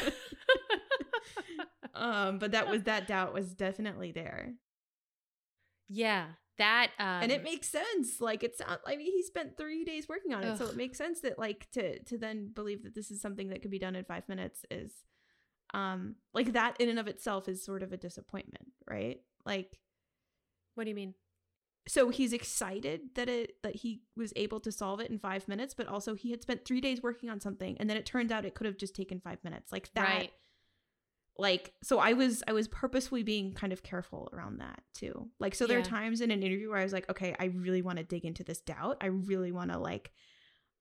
um 1.95 2.39
but 2.39 2.51
that 2.51 2.69
was 2.69 2.83
that 2.83 3.07
doubt 3.07 3.33
was 3.33 3.53
definitely 3.53 4.11
there 4.11 4.53
yeah. 5.89 6.27
That 6.59 6.91
um, 6.99 7.23
and 7.23 7.31
it 7.31 7.41
makes 7.41 7.69
sense 7.69 8.19
like 8.19 8.43
it's 8.43 8.59
not 8.59 8.81
i 8.85 8.97
mean 8.97 9.05
he 9.13 9.23
spent 9.23 9.57
three 9.57 9.85
days 9.85 10.09
working 10.09 10.33
on 10.33 10.43
it 10.43 10.57
so 10.57 10.65
it 10.65 10.75
makes 10.75 10.97
sense 10.97 11.21
that 11.21 11.39
like 11.39 11.71
to 11.71 11.99
to 12.03 12.17
then 12.17 12.51
believe 12.53 12.83
that 12.83 12.93
this 12.93 13.11
is 13.11 13.21
something 13.21 13.47
that 13.47 13.61
could 13.61 13.71
be 13.71 13.79
done 13.79 13.95
in 13.95 14.03
five 14.03 14.27
minutes 14.27 14.65
is 14.69 14.91
um 15.73 16.15
like 16.33 16.53
that 16.53 16.79
in 16.79 16.89
and 16.89 16.99
of 16.99 17.07
itself 17.07 17.47
is 17.47 17.63
sort 17.63 17.83
of 17.83 17.91
a 17.93 17.97
disappointment 17.97 18.65
right? 18.89 19.21
Like 19.45 19.79
What 20.75 20.83
do 20.85 20.89
you 20.89 20.95
mean? 20.95 21.13
so 21.87 22.09
he's 22.09 22.33
excited 22.33 23.01
that 23.15 23.27
it 23.29 23.55
that 23.63 23.75
he 23.77 24.01
was 24.15 24.31
able 24.35 24.59
to 24.59 24.71
solve 24.71 24.99
it 24.99 25.09
in 25.09 25.17
five 25.17 25.47
minutes 25.47 25.73
but 25.73 25.87
also 25.87 26.13
he 26.13 26.29
had 26.31 26.41
spent 26.41 26.63
three 26.65 26.81
days 26.81 27.01
working 27.01 27.29
on 27.29 27.39
something 27.39 27.75
and 27.79 27.89
then 27.89 27.97
it 27.97 28.05
turns 28.05 28.31
out 28.31 28.45
it 28.45 28.53
could 28.53 28.65
have 28.67 28.77
just 28.77 28.95
taken 28.95 29.19
five 29.19 29.43
minutes. 29.43 29.71
Like 29.71 29.91
that 29.93 30.03
Right. 30.03 30.31
like 31.37 31.73
so 31.81 31.99
i 31.99 32.13
was 32.13 32.43
i 32.47 32.51
was 32.53 32.67
purposefully 32.67 33.23
being 33.23 33.53
kind 33.53 33.71
of 33.73 33.81
careful 33.81 34.29
around 34.33 34.59
that 34.59 34.81
too. 34.93 35.29
Like 35.39 35.55
so 35.55 35.65
there 35.67 35.79
are 35.79 35.83
times 35.83 36.21
in 36.21 36.31
an 36.31 36.43
interview 36.43 36.69
where 36.69 36.79
i 36.79 36.83
was 36.83 36.93
like 36.93 37.09
okay 37.09 37.35
i 37.39 37.45
really 37.45 37.81
want 37.81 37.97
to 37.97 38.03
dig 38.03 38.25
into 38.25 38.43
this 38.43 38.59
doubt. 38.61 38.97
I 39.01 39.07
really 39.07 39.51
want 39.51 39.71
to 39.71 39.77
like 39.79 40.11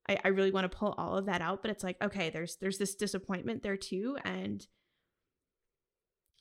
I, 0.09 0.19
I 0.25 0.29
really 0.29 0.51
want 0.51 0.71
to 0.71 0.77
pull 0.77 0.95
all 0.99 1.17
of 1.17 1.27
that 1.27 1.41
out. 1.43 1.63
But 1.63 1.71
it's 1.71 1.85
like 1.85 1.97
okay 2.03 2.29
there's 2.31 2.57
there's 2.57 2.79
this 2.79 2.95
disappointment 2.97 3.63
there 3.63 3.77
too 3.77 4.19
and 4.25 4.67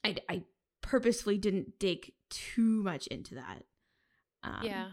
i 0.07 0.35
i 0.35 0.43
purposefully 0.81 1.37
didn't 1.37 1.79
dig 1.79 2.11
too 2.29 2.81
much 2.83 3.07
into 3.07 3.35
that 3.35 3.63
um, 4.43 4.59
yeah. 4.63 4.87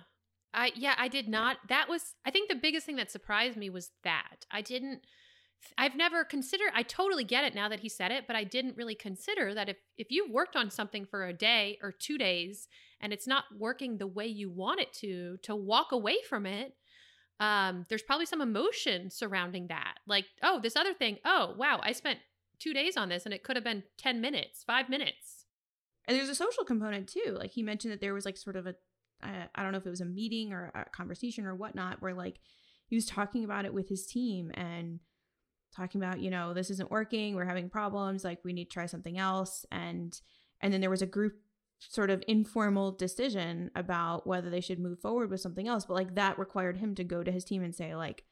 I 0.52 0.72
yeah, 0.74 0.94
I 0.96 1.08
did 1.08 1.28
not. 1.28 1.58
That 1.68 1.88
was 1.88 2.14
I 2.24 2.30
think 2.30 2.48
the 2.48 2.54
biggest 2.54 2.86
thing 2.86 2.96
that 2.96 3.10
surprised 3.10 3.56
me 3.56 3.70
was 3.70 3.90
that. 4.04 4.46
I 4.50 4.62
didn't 4.62 5.00
I've 5.78 5.96
never 5.96 6.24
considered 6.24 6.70
I 6.74 6.82
totally 6.82 7.24
get 7.24 7.44
it 7.44 7.54
now 7.54 7.68
that 7.68 7.80
he 7.80 7.88
said 7.88 8.12
it, 8.12 8.26
but 8.26 8.36
I 8.36 8.44
didn't 8.44 8.76
really 8.76 8.94
consider 8.94 9.54
that 9.54 9.68
if 9.68 9.78
if 9.96 10.08
you've 10.10 10.30
worked 10.30 10.56
on 10.56 10.70
something 10.70 11.06
for 11.06 11.26
a 11.26 11.32
day 11.32 11.78
or 11.82 11.92
2 11.92 12.18
days 12.18 12.68
and 13.00 13.12
it's 13.12 13.26
not 13.26 13.44
working 13.58 13.98
the 13.98 14.06
way 14.06 14.26
you 14.26 14.50
want 14.50 14.80
it 14.80 14.92
to 14.94 15.38
to 15.42 15.56
walk 15.56 15.92
away 15.92 16.18
from 16.28 16.46
it, 16.46 16.74
um 17.40 17.86
there's 17.88 18.02
probably 18.02 18.26
some 18.26 18.40
emotion 18.40 19.10
surrounding 19.10 19.68
that. 19.68 19.94
Like, 20.06 20.26
oh, 20.42 20.60
this 20.62 20.76
other 20.76 20.94
thing, 20.94 21.18
oh, 21.24 21.54
wow, 21.58 21.80
I 21.82 21.92
spent 21.92 22.20
2 22.58 22.72
days 22.74 22.96
on 22.96 23.08
this 23.08 23.24
and 23.24 23.34
it 23.34 23.42
could 23.42 23.56
have 23.56 23.64
been 23.64 23.84
10 23.98 24.20
minutes, 24.20 24.64
5 24.64 24.88
minutes. 24.88 25.46
And 26.06 26.16
there's 26.16 26.28
a 26.28 26.34
social 26.34 26.64
component 26.64 27.08
too. 27.08 27.36
Like 27.38 27.52
he 27.52 27.62
mentioned 27.62 27.92
that 27.92 28.00
there 28.00 28.14
was 28.14 28.24
like 28.24 28.36
sort 28.36 28.56
of 28.56 28.66
a, 28.66 28.74
I 29.22 29.48
I 29.54 29.62
don't 29.62 29.72
know 29.72 29.78
if 29.78 29.86
it 29.86 29.90
was 29.90 30.00
a 30.00 30.06
meeting 30.06 30.52
or 30.52 30.70
a 30.74 30.84
conversation 30.90 31.46
or 31.46 31.54
whatnot, 31.54 32.02
where 32.02 32.14
like 32.14 32.36
he 32.86 32.94
was 32.94 33.06
talking 33.06 33.44
about 33.44 33.64
it 33.64 33.74
with 33.74 33.88
his 33.88 34.06
team 34.06 34.50
and 34.54 35.00
talking 35.74 36.00
about, 36.00 36.20
you 36.20 36.30
know, 36.30 36.54
this 36.54 36.70
isn't 36.70 36.90
working, 36.90 37.34
we're 37.34 37.44
having 37.44 37.68
problems, 37.68 38.24
like 38.24 38.38
we 38.44 38.52
need 38.52 38.66
to 38.66 38.74
try 38.74 38.86
something 38.86 39.18
else. 39.18 39.64
And 39.72 40.18
and 40.60 40.72
then 40.72 40.80
there 40.80 40.90
was 40.90 41.02
a 41.02 41.06
group 41.06 41.34
sort 41.80 42.10
of 42.10 42.22
informal 42.28 42.92
decision 42.92 43.70
about 43.74 44.26
whether 44.26 44.50
they 44.50 44.60
should 44.60 44.78
move 44.78 45.00
forward 45.00 45.30
with 45.30 45.40
something 45.40 45.68
else. 45.68 45.86
But 45.86 45.94
like 45.94 46.14
that 46.14 46.38
required 46.38 46.78
him 46.78 46.94
to 46.94 47.04
go 47.04 47.22
to 47.22 47.32
his 47.32 47.44
team 47.44 47.62
and 47.62 47.74
say, 47.74 47.94
like, 47.94 48.24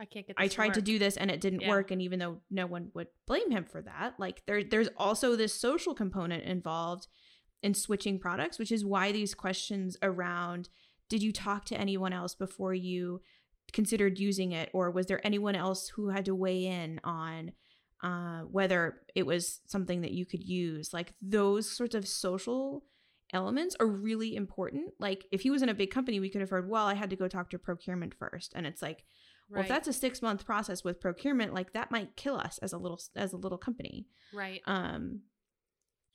I 0.00 0.06
can't 0.06 0.26
get 0.26 0.36
I 0.38 0.48
tried 0.48 0.74
to 0.74 0.80
work. 0.80 0.84
do 0.86 0.98
this 0.98 1.16
and 1.18 1.30
it 1.30 1.40
didn't 1.40 1.60
Yeah. 1.60 1.68
work. 1.68 1.90
And 1.90 2.00
even 2.00 2.18
though 2.18 2.40
no 2.50 2.66
one 2.66 2.90
would 2.94 3.08
blame 3.26 3.50
him 3.50 3.64
for 3.64 3.82
that, 3.82 4.14
like 4.18 4.44
there 4.46 4.64
there's 4.64 4.88
also 4.96 5.36
this 5.36 5.54
social 5.54 5.94
component 5.94 6.44
involved 6.44 7.06
in 7.62 7.74
switching 7.74 8.18
products, 8.18 8.58
which 8.58 8.72
is 8.72 8.84
why 8.84 9.12
these 9.12 9.34
questions 9.34 9.96
around 10.02 10.70
did 11.10 11.22
you 11.22 11.32
talk 11.32 11.64
to 11.66 11.76
anyone 11.78 12.12
else 12.12 12.34
before 12.34 12.72
you 12.72 13.20
considered 13.72 14.18
using 14.18 14.52
it, 14.52 14.70
or 14.72 14.90
was 14.90 15.06
there 15.06 15.24
anyone 15.26 15.54
else 15.54 15.88
who 15.88 16.08
had 16.08 16.24
to 16.24 16.34
weigh 16.34 16.64
in 16.66 17.00
on 17.04 17.52
uh, 18.02 18.40
whether 18.42 19.02
it 19.14 19.26
was 19.26 19.60
something 19.66 20.00
that 20.00 20.12
you 20.12 20.24
could 20.24 20.42
use? 20.42 20.94
Like 20.94 21.12
those 21.20 21.70
sorts 21.70 21.94
of 21.94 22.08
social 22.08 22.84
elements 23.32 23.76
are 23.78 23.86
really 23.86 24.34
important. 24.34 24.92
Like 24.98 25.26
if 25.30 25.42
he 25.42 25.50
was 25.50 25.62
in 25.62 25.68
a 25.68 25.74
big 25.74 25.90
company, 25.90 26.18
we 26.20 26.30
could 26.30 26.40
have 26.40 26.50
heard, 26.50 26.68
well, 26.70 26.86
I 26.86 26.94
had 26.94 27.10
to 27.10 27.16
go 27.16 27.28
talk 27.28 27.50
to 27.50 27.58
procurement 27.58 28.14
first, 28.14 28.52
and 28.56 28.66
it's 28.66 28.80
like 28.82 29.04
well, 29.50 29.62
if 29.62 29.68
that's 29.68 29.88
a 29.88 29.92
six 29.92 30.22
month 30.22 30.44
process 30.46 30.84
with 30.84 31.00
procurement, 31.00 31.52
like 31.54 31.72
that 31.72 31.90
might 31.90 32.16
kill 32.16 32.36
us 32.36 32.58
as 32.58 32.72
a 32.72 32.78
little 32.78 33.00
as 33.16 33.32
a 33.32 33.36
little 33.36 33.58
company. 33.58 34.06
right. 34.32 34.62
Um, 34.66 35.22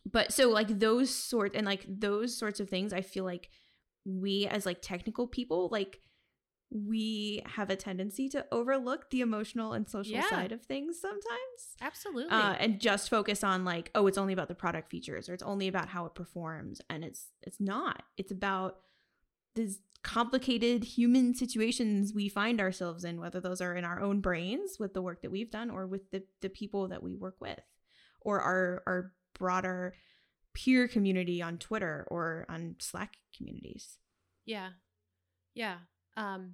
but 0.10 0.32
so 0.32 0.50
like 0.50 0.80
those 0.80 1.10
sort 1.10 1.56
and 1.56 1.66
like 1.66 1.86
those 1.88 2.38
sorts 2.38 2.60
of 2.60 2.70
things, 2.70 2.94
I 2.94 3.02
feel 3.02 3.24
like 3.26 3.50
we 4.06 4.48
as 4.48 4.66
like 4.66 4.82
technical 4.82 5.28
people, 5.28 5.68
like 5.72 6.00
we 6.72 7.42
have 7.46 7.70
a 7.70 7.76
tendency 7.76 8.28
to 8.30 8.46
overlook 8.52 9.10
the 9.10 9.22
emotional 9.22 9.74
and 9.74 9.88
social 9.90 10.14
Yeah. 10.16 10.30
side 10.30 10.52
of 10.52 10.64
things 10.64 11.00
sometimes. 11.00 11.76
Absolutely. 11.82 12.32
Uh, 12.32 12.54
and 12.54 12.80
just 12.82 13.10
focus 13.10 13.44
on 13.44 13.64
like, 13.66 13.92
oh, 13.96 14.08
it's 14.08 14.18
only 14.18 14.34
about 14.34 14.48
the 14.48 14.56
product 14.56 14.90
features 14.92 15.30
or 15.30 15.34
it's 15.34 15.44
only 15.44 15.68
about 15.68 15.90
how 15.90 16.06
it 16.06 16.16
performs. 16.16 16.82
And 16.90 17.04
it's 17.04 17.32
it's 17.42 17.60
not. 17.60 18.04
It's 18.18 18.32
about 18.32 18.80
these 19.56 19.80
complicated 20.06 20.84
human 20.84 21.34
situations 21.34 22.14
we 22.14 22.30
find 22.30 22.62
ourselves 22.62 23.04
in, 23.04 23.20
whether 23.20 23.42
those 23.42 23.60
are 23.60 23.76
in 23.76 23.84
our 23.84 24.00
own 24.00 24.22
brains 24.22 24.78
with 24.80 24.94
the 24.94 25.02
work 25.02 25.24
that 25.24 25.32
we've 25.32 25.50
done 25.50 25.72
or 25.72 25.88
with 25.88 26.12
the, 26.12 26.22
the 26.44 26.50
people 26.50 26.88
that 26.88 27.02
we 27.02 27.16
work 27.16 27.36
with 27.42 27.60
or 28.22 28.40
our 28.40 28.84
our 28.86 29.12
broader 29.38 29.96
peer 30.54 30.88
community 30.88 31.42
on 31.42 31.58
Twitter 31.58 32.08
or 32.12 32.46
on 32.48 32.76
Slack 32.80 33.16
communities. 33.36 33.98
Yeah. 34.46 34.70
Yeah. 35.56 35.78
Um 36.16 36.54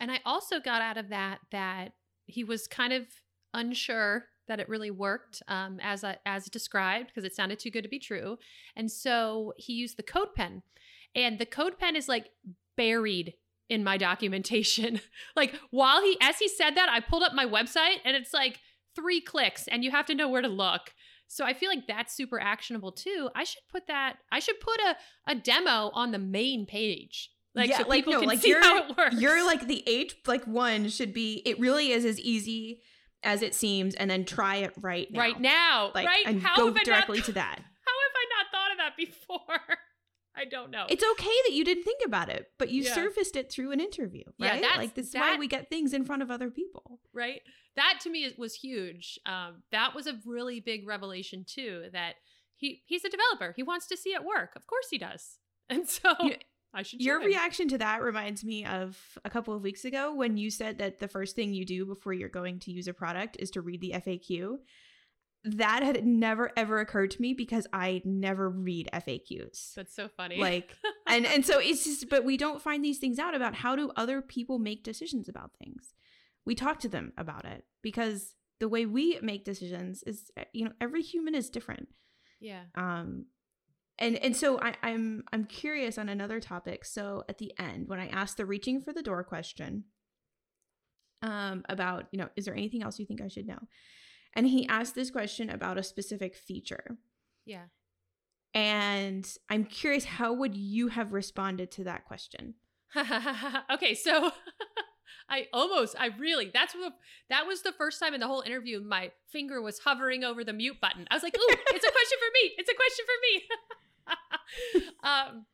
and 0.00 0.10
I 0.10 0.18
also 0.26 0.58
got 0.58 0.82
out 0.82 0.98
of 0.98 1.08
that 1.10 1.38
that 1.52 1.92
he 2.26 2.42
was 2.42 2.66
kind 2.66 2.92
of 2.92 3.06
unsure 3.54 4.24
that 4.48 4.58
it 4.58 4.68
really 4.68 4.90
worked 4.90 5.40
um 5.46 5.78
as 5.80 6.02
I, 6.02 6.16
as 6.26 6.46
described 6.46 7.06
because 7.06 7.24
it 7.24 7.36
sounded 7.36 7.60
too 7.60 7.70
good 7.70 7.84
to 7.84 7.88
be 7.88 8.00
true. 8.00 8.38
And 8.74 8.90
so 8.90 9.52
he 9.56 9.74
used 9.74 9.98
the 9.98 10.02
CodePen. 10.02 10.62
And 11.14 11.38
the 11.38 11.46
CodePen 11.46 11.94
is 11.94 12.08
like 12.08 12.30
buried 12.78 13.34
in 13.68 13.84
my 13.84 13.98
documentation. 13.98 15.00
like 15.36 15.54
while 15.70 16.00
he 16.02 16.16
as 16.22 16.38
he 16.38 16.48
said 16.48 16.76
that, 16.76 16.88
I 16.88 17.00
pulled 17.00 17.22
up 17.22 17.34
my 17.34 17.44
website 17.44 17.96
and 18.06 18.16
it's 18.16 18.32
like 18.32 18.60
3 18.96 19.20
clicks 19.20 19.68
and 19.68 19.84
you 19.84 19.90
have 19.90 20.06
to 20.06 20.14
know 20.14 20.28
where 20.30 20.40
to 20.42 20.48
look. 20.48 20.94
So 21.26 21.44
I 21.44 21.52
feel 21.52 21.68
like 21.68 21.86
that's 21.86 22.14
super 22.16 22.40
actionable 22.40 22.90
too. 22.92 23.28
I 23.34 23.44
should 23.44 23.60
put 23.70 23.86
that 23.88 24.16
I 24.32 24.38
should 24.38 24.58
put 24.60 24.80
a 24.80 24.96
a 25.30 25.34
demo 25.34 25.90
on 25.92 26.12
the 26.12 26.18
main 26.18 26.64
page. 26.64 27.30
Like 27.54 27.68
Yeah, 27.70 27.78
so 27.78 27.88
like, 27.88 27.98
people 28.04 28.14
no, 28.14 28.20
can 28.20 28.28
like, 28.30 28.38
see 28.42 28.48
you're- 28.48 28.62
how 28.64 28.78
it 28.88 28.96
works. 28.96 29.20
You're 29.20 29.44
like 29.44 29.66
the 29.66 29.82
H 29.86 30.16
like 30.26 30.46
one 30.46 30.88
should 30.88 31.12
be 31.12 31.42
it 31.44 31.60
really 31.60 31.90
is 31.92 32.06
as 32.06 32.18
easy 32.18 32.80
as 33.22 33.42
it 33.42 33.54
seems 33.54 33.94
and 33.96 34.08
then 34.10 34.24
try 34.24 34.56
it 34.56 34.72
right 34.80 35.08
now. 35.10 35.18
Right 35.20 35.40
now. 35.40 35.90
Like, 35.94 36.06
right? 36.06 36.24
and 36.26 36.40
How 36.40 36.56
go 36.56 36.66
have 36.66 36.74
I 36.74 36.78
not- 36.78 36.84
directly 36.86 37.20
to 37.22 37.32
that. 37.32 37.58
How 37.88 37.94
have 38.04 38.14
I 38.22 38.26
not 38.36 38.46
thought 38.52 38.72
of 38.72 38.78
that 38.78 38.96
before? 38.96 39.78
I 40.38 40.44
don't 40.44 40.70
know. 40.70 40.86
It's 40.88 41.04
okay 41.12 41.36
that 41.46 41.52
you 41.52 41.64
didn't 41.64 41.82
think 41.84 42.00
about 42.06 42.28
it, 42.28 42.46
but 42.58 42.70
you 42.70 42.82
Yeah. 42.82 42.94
surfaced 42.94 43.34
it 43.36 43.50
through 43.50 43.72
an 43.72 43.80
interview, 43.80 44.24
Yeah, 44.38 44.50
right? 44.50 44.60
that's- 44.62 44.78
like 44.78 44.94
this 44.94 45.06
is 45.06 45.12
that- 45.12 45.20
why 45.20 45.36
we 45.36 45.48
get 45.48 45.68
things 45.68 45.92
in 45.92 46.04
front 46.04 46.22
of 46.22 46.30
other 46.30 46.50
people. 46.50 47.00
right? 47.12 47.42
That 47.74 47.98
to 48.02 48.10
me 48.10 48.32
was 48.38 48.54
huge. 48.54 49.18
Um, 49.26 49.62
that 49.72 49.94
was 49.94 50.06
a 50.06 50.20
really 50.24 50.60
big 50.60 50.86
revelation 50.86 51.44
too. 51.44 51.88
That 51.92 52.16
he 52.56 52.82
he's 52.86 53.04
a 53.04 53.08
developer. 53.10 53.52
He 53.56 53.62
wants 53.62 53.86
to 53.88 53.96
see 53.96 54.14
it 54.14 54.24
work. 54.24 54.54
Of 54.56 54.66
course 54.66 54.88
he 54.90 54.98
does. 54.98 55.38
And 55.70 55.88
so 55.88 56.14
You- 56.22 56.36
I 56.72 56.82
should. 56.82 57.00
Your 57.02 57.18
reaction 57.20 57.66
to 57.68 57.78
that 57.78 58.02
reminds 58.02 58.44
me 58.44 58.64
of 58.64 59.18
a 59.24 59.30
couple 59.30 59.54
of 59.54 59.62
weeks 59.62 59.84
ago 59.84 60.14
when 60.14 60.36
you 60.36 60.50
said 60.50 60.78
that 60.78 60.98
the 60.98 61.08
first 61.08 61.34
thing 61.36 61.52
you 61.54 61.64
do 61.64 61.84
before 61.86 62.12
you're 62.12 62.28
going 62.28 62.58
to 62.60 62.70
use 62.72 62.88
a 62.88 62.94
product 62.94 63.36
is 63.38 63.50
to 63.52 63.60
read 63.62 63.80
the 63.80 63.92
FAQ. 63.94 64.58
That 65.44 65.82
had 65.82 66.04
never 66.04 66.50
ever 66.56 66.80
occurred 66.80 67.12
to 67.12 67.22
me 67.22 67.32
because 67.32 67.66
I 67.72 68.02
never 68.04 68.50
read 68.50 68.88
FAQs. 68.92 69.74
That's 69.74 69.94
so 69.94 70.08
funny. 70.08 70.38
Like 70.38 70.76
and 71.06 71.24
and 71.26 71.46
so 71.46 71.58
it's 71.58 71.84
just 71.84 72.08
but 72.08 72.24
we 72.24 72.36
don't 72.36 72.60
find 72.60 72.84
these 72.84 72.98
things 72.98 73.18
out 73.18 73.34
about 73.34 73.54
how 73.54 73.76
do 73.76 73.90
other 73.96 74.20
people 74.20 74.58
make 74.58 74.82
decisions 74.82 75.28
about 75.28 75.52
things. 75.58 75.94
We 76.44 76.54
talk 76.54 76.80
to 76.80 76.88
them 76.88 77.12
about 77.16 77.44
it 77.44 77.64
because 77.82 78.34
the 78.60 78.68
way 78.68 78.86
we 78.86 79.18
make 79.22 79.44
decisions 79.44 80.02
is 80.04 80.30
you 80.52 80.64
know 80.64 80.72
every 80.80 81.02
human 81.02 81.34
is 81.34 81.50
different 81.50 81.88
yeah. 82.40 82.62
um 82.74 83.26
and 83.98 84.16
and 84.16 84.36
so 84.36 84.60
I, 84.60 84.74
i'm 84.82 85.24
i'm 85.32 85.44
curious 85.44 85.98
on 85.98 86.08
another 86.08 86.40
topic 86.40 86.84
so 86.84 87.24
at 87.28 87.38
the 87.38 87.52
end 87.58 87.88
when 87.88 88.00
i 88.00 88.08
asked 88.08 88.36
the 88.36 88.46
reaching 88.46 88.80
for 88.80 88.92
the 88.92 89.02
door 89.02 89.22
question 89.24 89.84
um 91.22 91.64
about 91.68 92.06
you 92.12 92.18
know 92.18 92.28
is 92.36 92.44
there 92.44 92.54
anything 92.54 92.82
else 92.82 92.98
you 92.98 93.06
think 93.06 93.20
i 93.20 93.28
should 93.28 93.46
know 93.46 93.58
and 94.34 94.46
he 94.46 94.68
asked 94.68 94.94
this 94.94 95.10
question 95.10 95.50
about 95.50 95.78
a 95.78 95.82
specific 95.82 96.34
feature 96.34 96.96
Yeah. 97.44 97.64
and 98.54 99.30
i'm 99.48 99.64
curious 99.64 100.04
how 100.04 100.32
would 100.32 100.56
you 100.56 100.88
have 100.88 101.12
responded 101.12 101.70
to 101.72 101.84
that 101.84 102.04
question 102.04 102.54
okay, 103.70 103.94
so 103.94 104.30
I 105.28 105.46
almost, 105.52 105.94
I 105.98 106.06
really, 106.18 106.50
that's 106.52 106.74
what, 106.74 106.94
that 107.28 107.46
was 107.46 107.60
the 107.60 107.72
first 107.72 108.00
time 108.00 108.14
in 108.14 108.20
the 108.20 108.26
whole 108.26 108.40
interview 108.40 108.80
my 108.80 109.10
finger 109.30 109.60
was 109.60 109.78
hovering 109.80 110.24
over 110.24 110.42
the 110.42 110.54
mute 110.54 110.80
button. 110.80 111.06
I 111.10 111.14
was 111.14 111.22
like, 111.22 111.36
ooh, 111.36 111.46
it's 111.68 111.84
a 111.86 111.92
question 111.92 112.18
for 112.18 112.30
me. 112.32 112.52
It's 112.56 112.70
a 112.70 112.74
question 112.74 113.04
for 113.04 114.80
me. 114.80 114.88
um, 115.04 115.46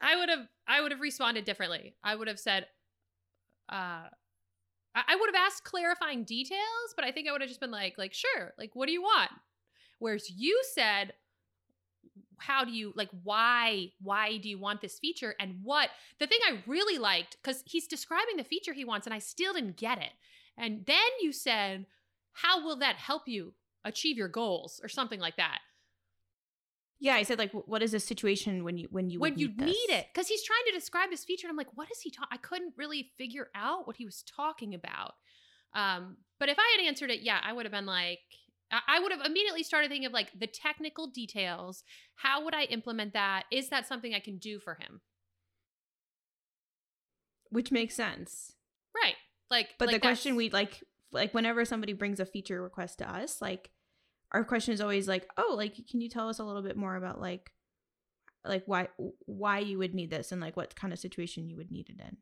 I 0.00 0.16
would 0.16 0.28
have, 0.28 0.48
I 0.66 0.80
would 0.80 0.90
have 0.90 1.00
responded 1.00 1.44
differently. 1.44 1.94
I 2.02 2.16
would 2.16 2.26
have 2.26 2.40
said, 2.40 2.66
uh, 3.68 4.08
I 4.98 5.12
I 5.12 5.16
would 5.16 5.34
have 5.34 5.46
asked 5.46 5.64
clarifying 5.64 6.24
details, 6.24 6.94
but 6.96 7.04
I 7.04 7.12
think 7.12 7.28
I 7.28 7.32
would 7.32 7.40
have 7.40 7.48
just 7.48 7.60
been 7.60 7.70
like, 7.70 7.96
like, 7.98 8.14
sure, 8.14 8.54
like, 8.58 8.70
what 8.74 8.86
do 8.86 8.92
you 8.92 9.02
want? 9.02 9.30
Whereas 9.98 10.30
you 10.30 10.60
said, 10.74 11.12
how 12.38 12.64
do 12.64 12.70
you 12.70 12.92
like 12.94 13.10
why 13.24 13.90
why 14.00 14.36
do 14.38 14.48
you 14.48 14.58
want 14.58 14.80
this 14.80 14.98
feature 14.98 15.34
and 15.40 15.56
what 15.62 15.90
the 16.20 16.26
thing 16.26 16.38
i 16.46 16.62
really 16.66 16.96
liked 16.96 17.36
because 17.42 17.62
he's 17.66 17.88
describing 17.88 18.36
the 18.36 18.44
feature 18.44 18.72
he 18.72 18.84
wants 18.84 19.06
and 19.06 19.14
i 19.14 19.18
still 19.18 19.52
didn't 19.52 19.76
get 19.76 19.98
it 19.98 20.12
and 20.56 20.86
then 20.86 20.96
you 21.20 21.32
said 21.32 21.84
how 22.32 22.64
will 22.64 22.76
that 22.76 22.94
help 22.96 23.22
you 23.26 23.52
achieve 23.84 24.16
your 24.16 24.28
goals 24.28 24.80
or 24.84 24.88
something 24.88 25.18
like 25.18 25.36
that 25.36 25.58
yeah 27.00 27.14
i 27.14 27.22
said 27.22 27.38
like 27.38 27.52
what 27.52 27.82
is 27.82 27.94
a 27.94 28.00
situation 28.00 28.64
when 28.64 28.76
you 28.76 28.88
when 28.90 29.08
you 29.10 29.20
when 29.20 29.32
would 29.32 29.40
you 29.40 29.48
need, 29.48 29.58
need 29.58 29.90
it 29.90 30.06
because 30.12 30.28
he's 30.28 30.42
trying 30.42 30.62
to 30.66 30.72
describe 30.72 31.10
his 31.10 31.24
feature 31.24 31.46
and 31.46 31.52
i'm 31.52 31.56
like 31.56 31.74
what 31.74 31.90
is 31.90 32.00
he 32.00 32.10
talking 32.10 32.28
i 32.32 32.36
couldn't 32.36 32.74
really 32.76 33.10
figure 33.18 33.48
out 33.54 33.86
what 33.86 33.96
he 33.96 34.04
was 34.04 34.22
talking 34.22 34.74
about 34.74 35.14
um 35.74 36.16
but 36.40 36.48
if 36.48 36.58
i 36.58 36.76
had 36.76 36.86
answered 36.86 37.10
it 37.10 37.20
yeah 37.20 37.38
i 37.44 37.52
would 37.52 37.64
have 37.64 37.72
been 37.72 37.86
like 37.86 38.20
I- 38.70 38.82
I 38.86 39.00
would 39.00 39.12
have 39.12 39.24
immediately 39.24 39.62
started 39.62 39.88
thinking 39.88 40.04
of 40.04 40.12
like 40.12 40.28
the 40.38 40.46
technical 40.46 41.06
details. 41.06 41.84
How 42.16 42.44
would 42.44 42.54
I 42.54 42.64
implement 42.64 43.14
that? 43.14 43.44
Is 43.50 43.70
that 43.70 43.86
something 43.86 44.12
I 44.12 44.20
can 44.20 44.36
do 44.36 44.58
for 44.58 44.74
him? 44.74 45.00
which 47.50 47.72
makes 47.72 47.94
sense 47.94 48.52
Right. 48.94 49.14
Like, 49.50 49.68
But 49.78 49.88
like 49.88 49.96
the 49.96 50.00
question 50.00 50.36
we 50.36 50.50
like 50.50 50.82
like 51.12 51.32
whenever 51.32 51.64
somebody 51.64 51.92
brings 51.94 52.20
a 52.20 52.26
feature 52.26 52.60
request 52.62 52.98
to 52.98 53.10
us, 53.10 53.40
like 53.40 53.70
our 54.32 54.44
question 54.44 54.74
is 54.74 54.80
always 54.80 55.08
like, 55.08 55.28
"Oh, 55.36 55.54
like 55.56 55.74
can 55.88 56.00
you 56.00 56.08
tell 56.08 56.28
us 56.28 56.38
a 56.38 56.44
little 56.44 56.62
bit 56.62 56.76
more 56.76 56.96
about 56.96 57.20
like 57.20 57.52
like 58.44 58.64
why 58.66 58.88
why 59.26 59.58
you 59.58 59.78
would 59.78 59.94
need 59.94 60.10
this 60.10 60.32
and 60.32 60.40
like 60.40 60.56
what 60.56 60.76
kind 60.76 60.92
of 60.92 60.98
situation 60.98 61.48
you 61.48 61.56
would 61.56 61.70
need 61.70 61.88
it 61.88 62.00
in?" 62.00 62.18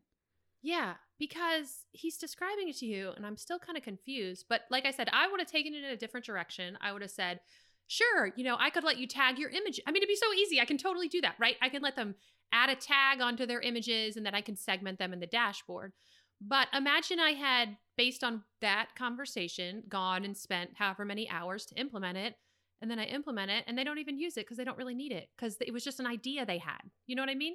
Yeah, 0.62 0.94
because 1.18 1.84
he's 1.92 2.16
describing 2.16 2.68
it 2.68 2.76
to 2.78 2.86
you, 2.86 3.12
and 3.16 3.24
I'm 3.24 3.36
still 3.36 3.58
kind 3.58 3.78
of 3.78 3.84
confused. 3.84 4.46
But 4.48 4.62
like 4.70 4.84
I 4.84 4.90
said, 4.90 5.08
I 5.12 5.28
would 5.28 5.40
have 5.40 5.50
taken 5.50 5.74
it 5.74 5.84
in 5.84 5.90
a 5.90 5.96
different 5.96 6.26
direction. 6.26 6.76
I 6.80 6.92
would 6.92 7.02
have 7.02 7.10
said, 7.10 7.40
sure, 7.86 8.32
you 8.36 8.44
know, 8.44 8.56
I 8.58 8.70
could 8.70 8.84
let 8.84 8.98
you 8.98 9.06
tag 9.06 9.38
your 9.38 9.50
image. 9.50 9.80
I 9.86 9.90
mean, 9.90 10.02
it'd 10.02 10.08
be 10.08 10.16
so 10.16 10.32
easy. 10.32 10.60
I 10.60 10.64
can 10.64 10.78
totally 10.78 11.08
do 11.08 11.20
that, 11.20 11.36
right? 11.38 11.56
I 11.62 11.68
can 11.68 11.82
let 11.82 11.96
them 11.96 12.16
add 12.52 12.70
a 12.70 12.74
tag 12.74 13.20
onto 13.20 13.46
their 13.46 13.60
images, 13.60 14.16
and 14.16 14.24
then 14.24 14.34
I 14.34 14.40
can 14.40 14.56
segment 14.56 14.98
them 14.98 15.12
in 15.12 15.20
the 15.20 15.26
dashboard. 15.26 15.92
But 16.40 16.68
imagine 16.72 17.18
I 17.18 17.30
had, 17.30 17.76
based 17.96 18.22
on 18.22 18.42
that 18.60 18.88
conversation, 18.96 19.82
gone 19.88 20.24
and 20.24 20.36
spent 20.36 20.70
however 20.76 21.04
many 21.04 21.28
hours 21.30 21.66
to 21.66 21.80
implement 21.80 22.18
it. 22.18 22.34
And 22.82 22.90
then 22.90 22.98
I 22.98 23.04
implement 23.04 23.50
it 23.50 23.64
and 23.66 23.76
they 23.76 23.84
don't 23.84 23.98
even 23.98 24.18
use 24.18 24.36
it 24.36 24.40
because 24.40 24.58
they 24.58 24.64
don't 24.64 24.76
really 24.76 24.94
need 24.94 25.10
it 25.10 25.30
because 25.36 25.56
it 25.60 25.72
was 25.72 25.82
just 25.82 25.98
an 25.98 26.06
idea 26.06 26.44
they 26.44 26.58
had. 26.58 26.82
You 27.06 27.16
know 27.16 27.22
what 27.22 27.30
I 27.30 27.34
mean? 27.34 27.54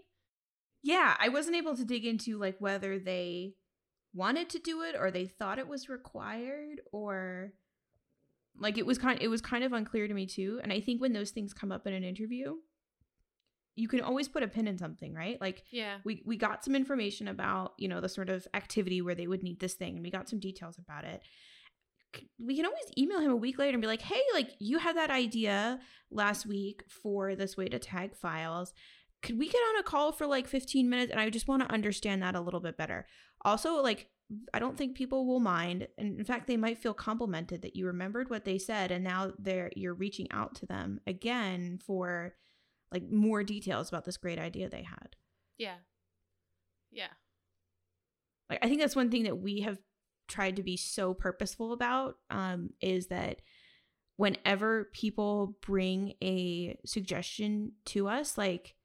Yeah, 0.81 1.15
I 1.19 1.29
wasn't 1.29 1.57
able 1.57 1.75
to 1.75 1.85
dig 1.85 2.05
into 2.05 2.39
like 2.39 2.55
whether 2.57 2.97
they 2.97 3.53
wanted 4.13 4.49
to 4.49 4.59
do 4.59 4.81
it 4.81 4.95
or 4.97 5.11
they 5.11 5.25
thought 5.25 5.59
it 5.59 5.67
was 5.67 5.89
required 5.89 6.81
or 6.91 7.53
like 8.59 8.77
it 8.77 8.85
was 8.85 8.97
kind 8.97 9.21
it 9.21 9.27
was 9.27 9.41
kind 9.41 9.63
of 9.63 9.73
unclear 9.73 10.07
to 10.07 10.13
me 10.13 10.25
too. 10.25 10.59
And 10.63 10.73
I 10.73 10.81
think 10.81 11.01
when 11.01 11.13
those 11.13 11.31
things 11.31 11.53
come 11.53 11.71
up 11.71 11.85
in 11.85 11.93
an 11.93 12.03
interview, 12.03 12.55
you 13.75 13.87
can 13.87 14.01
always 14.01 14.27
put 14.27 14.43
a 14.43 14.47
pin 14.47 14.67
in 14.67 14.77
something, 14.77 15.13
right? 15.13 15.39
Like 15.39 15.63
Yeah. 15.71 15.97
we 16.03 16.23
we 16.25 16.35
got 16.37 16.63
some 16.63 16.75
information 16.75 17.27
about 17.27 17.73
you 17.77 17.87
know 17.87 18.01
the 18.01 18.09
sort 18.09 18.29
of 18.29 18.47
activity 18.53 19.01
where 19.01 19.15
they 19.15 19.27
would 19.27 19.43
need 19.43 19.59
this 19.59 19.73
thing 19.75 19.95
and 19.95 20.03
we 20.03 20.11
got 20.11 20.27
some 20.29 20.39
details 20.39 20.77
about 20.77 21.05
it. 21.05 21.21
We 22.37 22.57
can 22.57 22.65
always 22.65 22.91
email 22.97 23.19
him 23.21 23.31
a 23.31 23.35
week 23.37 23.57
later 23.57 23.75
and 23.75 23.81
be 23.81 23.87
like 23.87 24.01
hey 24.01 24.21
like 24.33 24.49
you 24.59 24.79
had 24.79 24.97
that 24.97 25.09
idea 25.09 25.79
last 26.09 26.45
week 26.45 26.83
for 26.89 27.35
this 27.35 27.55
way 27.55 27.67
to 27.69 27.79
tag 27.79 28.15
files. 28.15 28.73
Could 29.21 29.37
we 29.39 29.47
get 29.47 29.59
on 29.59 29.79
a 29.79 29.83
call 29.83 30.11
for 30.11 30.25
like 30.27 30.47
15 30.47 30.89
minutes? 30.89 31.11
And 31.11 31.21
i 31.21 31.29
just 31.29 31.47
want 31.47 31.61
to 31.63 31.71
understand 31.73 32.21
that 32.23 32.35
a 32.35 32.41
little 32.41 32.59
bit 32.59 32.77
better. 32.77 33.07
Also 33.45 33.81
like 33.81 34.09
i 34.53 34.59
don't 34.59 34.77
think 34.77 34.95
people 34.97 35.25
will 35.25 35.39
mind. 35.39 35.87
And 35.97 36.19
in 36.19 36.25
fact 36.25 36.47
they 36.47 36.57
might 36.57 36.77
feel 36.79 36.93
complimented 36.93 37.61
that 37.61 37.75
you 37.77 37.85
remembered 37.85 38.29
what 38.29 38.43
they 38.43 38.57
said 38.57 38.91
and 38.91 39.03
now 39.03 39.31
they're 39.39 39.71
you're 39.77 39.93
reaching 39.93 40.29
out 40.31 40.55
to 40.55 40.65
them 40.65 40.99
again 41.07 41.79
for 41.85 42.33
like 42.91 43.09
more 43.09 43.43
details 43.43 43.89
about 43.89 44.05
this 44.05 44.17
great 44.17 44.39
idea 44.39 44.69
they 44.69 44.83
had 44.83 45.15
Yeah. 45.57 45.75
Yeah. 46.91 47.07
like 48.49 48.59
i 48.61 48.67
think 48.67 48.81
that's 48.81 48.95
one 48.95 49.09
thing 49.09 49.23
that 49.23 49.37
we 49.37 49.61
have 49.61 49.77
tried 50.27 50.55
to 50.57 50.63
be 50.63 50.77
so 50.77 51.13
purposeful 51.13 51.73
about 51.73 52.15
um 52.29 52.69
is 52.81 53.07
that 53.07 53.41
whenever 54.17 54.89
people 54.93 55.55
bring 55.61 56.13
a 56.21 56.77
suggestion 56.85 57.71
to 57.85 58.07
us 58.07 58.37
like 58.37 58.75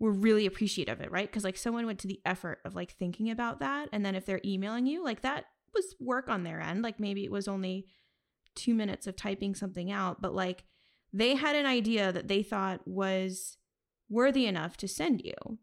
we're 0.00 0.10
really 0.10 0.44
appreciative 0.46 0.98
of 0.98 1.04
it 1.04 1.10
right 1.10 1.28
because 1.28 1.44
like 1.44 1.56
someone 1.56 1.86
went 1.86 1.98
to 2.00 2.08
the 2.08 2.20
effort 2.24 2.58
of 2.64 2.74
like 2.74 2.92
thinking 2.92 3.30
about 3.30 3.60
that 3.60 3.88
and 3.92 4.04
then 4.04 4.14
if 4.14 4.26
they're 4.26 4.40
emailing 4.44 4.86
you 4.86 5.02
like 5.04 5.22
that 5.22 5.44
was 5.72 5.94
work 5.98 6.28
on 6.28 6.42
their 6.42 6.60
end 6.60 6.82
like 6.82 7.00
maybe 7.00 7.24
it 7.24 7.30
was 7.32 7.48
only 7.48 7.86
two 8.54 8.74
minutes 8.74 9.06
of 9.06 9.16
typing 9.16 9.54
something 9.54 9.90
out 9.90 10.20
but 10.20 10.34
like 10.34 10.64
they 11.14 11.36
had 11.36 11.54
an 11.54 11.64
idea 11.64 12.10
that 12.10 12.26
they 12.26 12.42
thought 12.42 12.80
was 12.86 13.56
worthy 14.10 14.46
enough 14.46 14.76
to 14.78 14.88
send 14.88 15.22
you. 15.24 15.58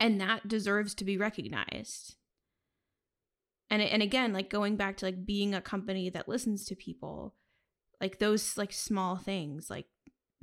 And 0.00 0.20
that 0.20 0.48
deserves 0.48 0.94
to 0.96 1.04
be 1.04 1.16
recognized. 1.16 2.16
And 3.70 3.80
and 3.80 4.02
again 4.02 4.32
like 4.32 4.50
going 4.50 4.74
back 4.76 4.96
to 4.96 5.06
like 5.06 5.24
being 5.24 5.54
a 5.54 5.60
company 5.60 6.10
that 6.10 6.28
listens 6.28 6.64
to 6.66 6.74
people 6.74 7.36
like 8.00 8.18
those 8.18 8.56
like 8.56 8.72
small 8.72 9.16
things 9.16 9.70
like 9.70 9.86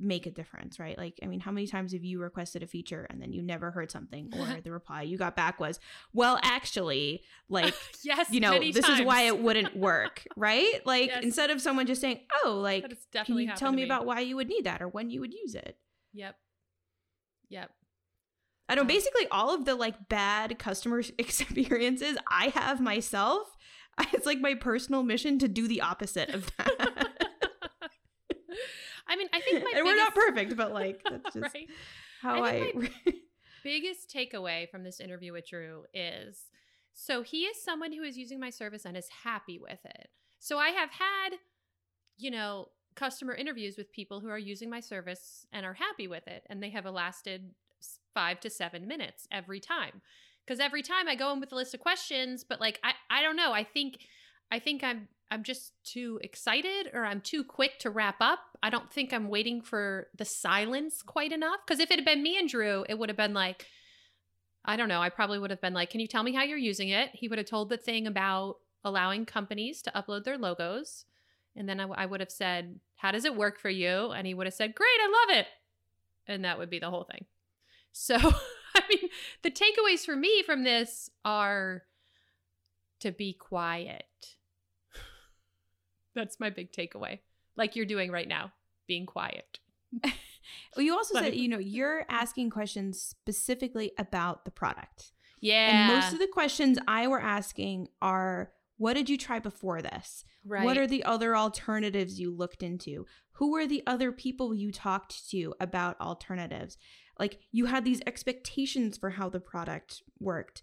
make 0.00 0.26
a 0.26 0.30
difference 0.30 0.78
right 0.78 0.96
like 0.96 1.18
i 1.22 1.26
mean 1.26 1.40
how 1.40 1.50
many 1.50 1.66
times 1.66 1.92
have 1.92 2.04
you 2.04 2.20
requested 2.20 2.62
a 2.62 2.66
feature 2.66 3.06
and 3.10 3.20
then 3.20 3.32
you 3.32 3.42
never 3.42 3.70
heard 3.72 3.90
something 3.90 4.32
or 4.38 4.46
the 4.64 4.70
reply 4.70 5.02
you 5.02 5.18
got 5.18 5.34
back 5.34 5.58
was 5.58 5.80
well 6.12 6.38
actually 6.42 7.22
like 7.48 7.74
yes. 8.04 8.28
you 8.30 8.38
know 8.40 8.58
this 8.58 8.88
is 8.88 9.02
why 9.02 9.22
it 9.22 9.40
wouldn't 9.40 9.76
work 9.76 10.24
right 10.36 10.80
like 10.86 11.08
Yes. 11.08 11.24
instead 11.24 11.50
of 11.50 11.60
someone 11.60 11.86
just 11.86 12.00
saying 12.00 12.20
oh 12.44 12.58
like 12.62 12.84
can 13.12 13.36
you 13.38 13.48
tell 13.56 13.70
to 13.70 13.76
me 13.76 13.82
about 13.82 14.06
why 14.06 14.20
you 14.20 14.36
would 14.36 14.48
need 14.48 14.64
that 14.64 14.80
or 14.82 14.88
when 14.88 15.10
you 15.10 15.20
would 15.20 15.34
use 15.34 15.54
it 15.54 15.76
Yep. 16.14 16.36
Yep. 17.50 17.70
I 18.68 18.74
know 18.74 18.82
Um, 18.82 18.86
basically 18.86 19.26
all 19.30 19.54
of 19.54 19.64
the 19.64 19.74
like 19.74 20.08
bad 20.08 20.58
customer 20.58 21.02
experiences 21.18 22.16
I 22.30 22.48
have 22.48 22.80
myself. 22.80 23.56
It's 24.12 24.26
like 24.26 24.38
my 24.40 24.54
personal 24.54 25.02
mission 25.02 25.38
to 25.40 25.48
do 25.48 25.66
the 25.66 25.80
opposite 25.80 26.28
of 26.30 26.50
that. 26.56 27.08
I 29.08 29.16
mean, 29.16 29.28
I 29.32 29.40
think 29.40 29.64
my 29.64 29.72
and 29.76 29.84
we're 29.84 29.96
not 29.96 30.14
perfect, 30.14 30.56
but 30.56 30.72
like 30.72 31.02
that's 31.10 31.34
just 31.34 31.54
right. 31.54 31.68
how 32.22 32.42
I 32.42 32.72
I. 32.76 32.90
biggest 33.64 34.12
takeaway 34.14 34.68
from 34.70 34.84
this 34.84 35.00
interview 35.00 35.32
with 35.32 35.48
Drew 35.48 35.84
is 35.92 36.46
So 36.94 37.22
he 37.22 37.42
is 37.42 37.62
someone 37.62 37.92
who 37.92 38.02
is 38.02 38.16
using 38.16 38.40
my 38.40 38.50
service 38.50 38.84
and 38.84 38.96
is 38.96 39.08
happy 39.24 39.58
with 39.58 39.80
it. 39.84 40.08
So 40.38 40.58
I 40.58 40.68
have 40.68 40.90
had, 40.90 41.30
you 42.16 42.30
know, 42.30 42.68
customer 42.94 43.34
interviews 43.34 43.76
with 43.76 43.92
people 43.92 44.20
who 44.20 44.28
are 44.28 44.38
using 44.38 44.70
my 44.70 44.80
service 44.80 45.46
and 45.52 45.64
are 45.64 45.74
happy 45.74 46.08
with 46.08 46.26
it. 46.26 46.44
And 46.48 46.62
they 46.62 46.70
have 46.70 46.86
lasted 46.86 47.50
five 48.14 48.40
to 48.40 48.50
seven 48.50 48.88
minutes 48.88 49.26
every 49.30 49.60
time. 49.60 50.02
Because 50.44 50.60
every 50.60 50.82
time 50.82 51.08
I 51.08 51.14
go 51.14 51.32
in 51.32 51.40
with 51.40 51.52
a 51.52 51.56
list 51.56 51.74
of 51.74 51.80
questions, 51.80 52.44
but 52.48 52.60
like 52.60 52.80
I, 52.82 52.92
I 53.10 53.22
don't 53.22 53.36
know. 53.36 53.52
I 53.52 53.64
think 53.64 53.98
I 54.50 54.58
think 54.58 54.82
I'm 54.82 55.08
I'm 55.30 55.42
just 55.42 55.72
too 55.84 56.18
excited 56.22 56.90
or 56.94 57.04
I'm 57.04 57.20
too 57.20 57.44
quick 57.44 57.78
to 57.80 57.90
wrap 57.90 58.16
up. 58.20 58.40
I 58.62 58.70
don't 58.70 58.90
think 58.90 59.12
I'm 59.12 59.28
waiting 59.28 59.60
for 59.60 60.08
the 60.16 60.24
silence 60.24 61.02
quite 61.02 61.32
enough. 61.32 61.60
Because 61.66 61.80
if 61.80 61.90
it 61.90 61.98
had 61.98 62.04
been 62.04 62.22
me 62.22 62.38
and 62.38 62.48
Drew, 62.48 62.84
it 62.88 62.98
would 62.98 63.10
have 63.10 63.16
been 63.16 63.34
like, 63.34 63.66
I 64.64 64.76
don't 64.76 64.88
know. 64.88 65.00
I 65.00 65.08
probably 65.10 65.38
would 65.38 65.50
have 65.50 65.60
been 65.60 65.74
like, 65.74 65.90
Can 65.90 66.00
you 66.00 66.06
tell 66.06 66.22
me 66.22 66.34
how 66.34 66.42
you're 66.44 66.58
using 66.58 66.88
it? 66.88 67.10
He 67.12 67.28
would 67.28 67.38
have 67.38 67.46
told 67.46 67.68
the 67.68 67.76
thing 67.76 68.06
about 68.06 68.56
allowing 68.84 69.26
companies 69.26 69.82
to 69.82 69.92
upload 69.92 70.24
their 70.24 70.38
logos. 70.38 71.04
And 71.56 71.68
then 71.68 71.80
I, 71.80 71.84
w- 71.84 72.00
I 72.00 72.06
would 72.06 72.20
have 72.20 72.30
said, 72.30 72.78
How 72.96 73.10
does 73.10 73.24
it 73.24 73.36
work 73.36 73.58
for 73.58 73.70
you? 73.70 74.10
And 74.10 74.26
he 74.26 74.34
would 74.34 74.46
have 74.46 74.54
said, 74.54 74.74
Great, 74.74 74.88
I 75.00 75.26
love 75.26 75.38
it. 75.38 75.46
And 76.26 76.44
that 76.44 76.58
would 76.58 76.70
be 76.70 76.78
the 76.78 76.90
whole 76.90 77.04
thing. 77.04 77.24
So, 77.90 78.14
I 78.76 78.82
mean, 78.88 79.08
the 79.42 79.50
takeaways 79.50 80.04
for 80.04 80.14
me 80.14 80.42
from 80.44 80.62
this 80.62 81.10
are 81.24 81.82
to 83.00 83.10
be 83.10 83.32
quiet. 83.32 84.04
That's 86.18 86.40
my 86.40 86.50
big 86.50 86.72
takeaway. 86.72 87.20
Like 87.56 87.76
you're 87.76 87.86
doing 87.86 88.10
right 88.10 88.26
now, 88.26 88.52
being 88.88 89.06
quiet. 89.06 89.60
well, 90.02 90.12
you 90.84 90.92
also 90.92 91.14
said, 91.14 91.36
you 91.36 91.48
know, 91.48 91.58
you're 91.58 92.04
asking 92.08 92.50
questions 92.50 93.00
specifically 93.00 93.92
about 93.98 94.44
the 94.44 94.50
product. 94.50 95.12
Yeah. 95.40 95.86
And 95.86 95.94
most 95.94 96.12
of 96.12 96.18
the 96.18 96.26
questions 96.26 96.76
I 96.88 97.06
were 97.06 97.20
asking 97.20 97.86
are 98.02 98.50
what 98.78 98.94
did 98.94 99.08
you 99.08 99.16
try 99.16 99.38
before 99.38 99.80
this? 99.80 100.24
Right. 100.44 100.64
What 100.64 100.76
are 100.76 100.86
the 100.88 101.04
other 101.04 101.36
alternatives 101.36 102.18
you 102.18 102.34
looked 102.34 102.62
into? 102.64 103.06
Who 103.32 103.52
were 103.52 103.66
the 103.66 103.84
other 103.86 104.10
people 104.10 104.52
you 104.54 104.72
talked 104.72 105.30
to 105.30 105.54
about 105.60 106.00
alternatives? 106.00 106.78
Like 107.18 107.38
you 107.52 107.66
had 107.66 107.84
these 107.84 108.02
expectations 108.06 108.96
for 108.98 109.10
how 109.10 109.28
the 109.28 109.40
product 109.40 110.02
worked. 110.18 110.62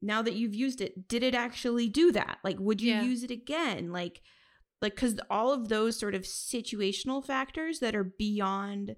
Now 0.00 0.22
that 0.22 0.34
you've 0.34 0.54
used 0.54 0.80
it, 0.80 1.08
did 1.08 1.22
it 1.24 1.34
actually 1.34 1.88
do 1.88 2.12
that? 2.12 2.38
Like 2.44 2.58
would 2.60 2.80
you 2.80 2.92
Yeah. 2.92 3.02
use 3.02 3.24
it 3.24 3.30
again? 3.32 3.90
Like 3.92 4.22
like 4.82 4.96
cuz 4.96 5.16
all 5.30 5.52
of 5.52 5.68
those 5.68 5.98
sort 5.98 6.14
of 6.14 6.22
situational 6.22 7.24
factors 7.24 7.78
that 7.78 7.94
are 7.94 8.04
beyond 8.18 8.96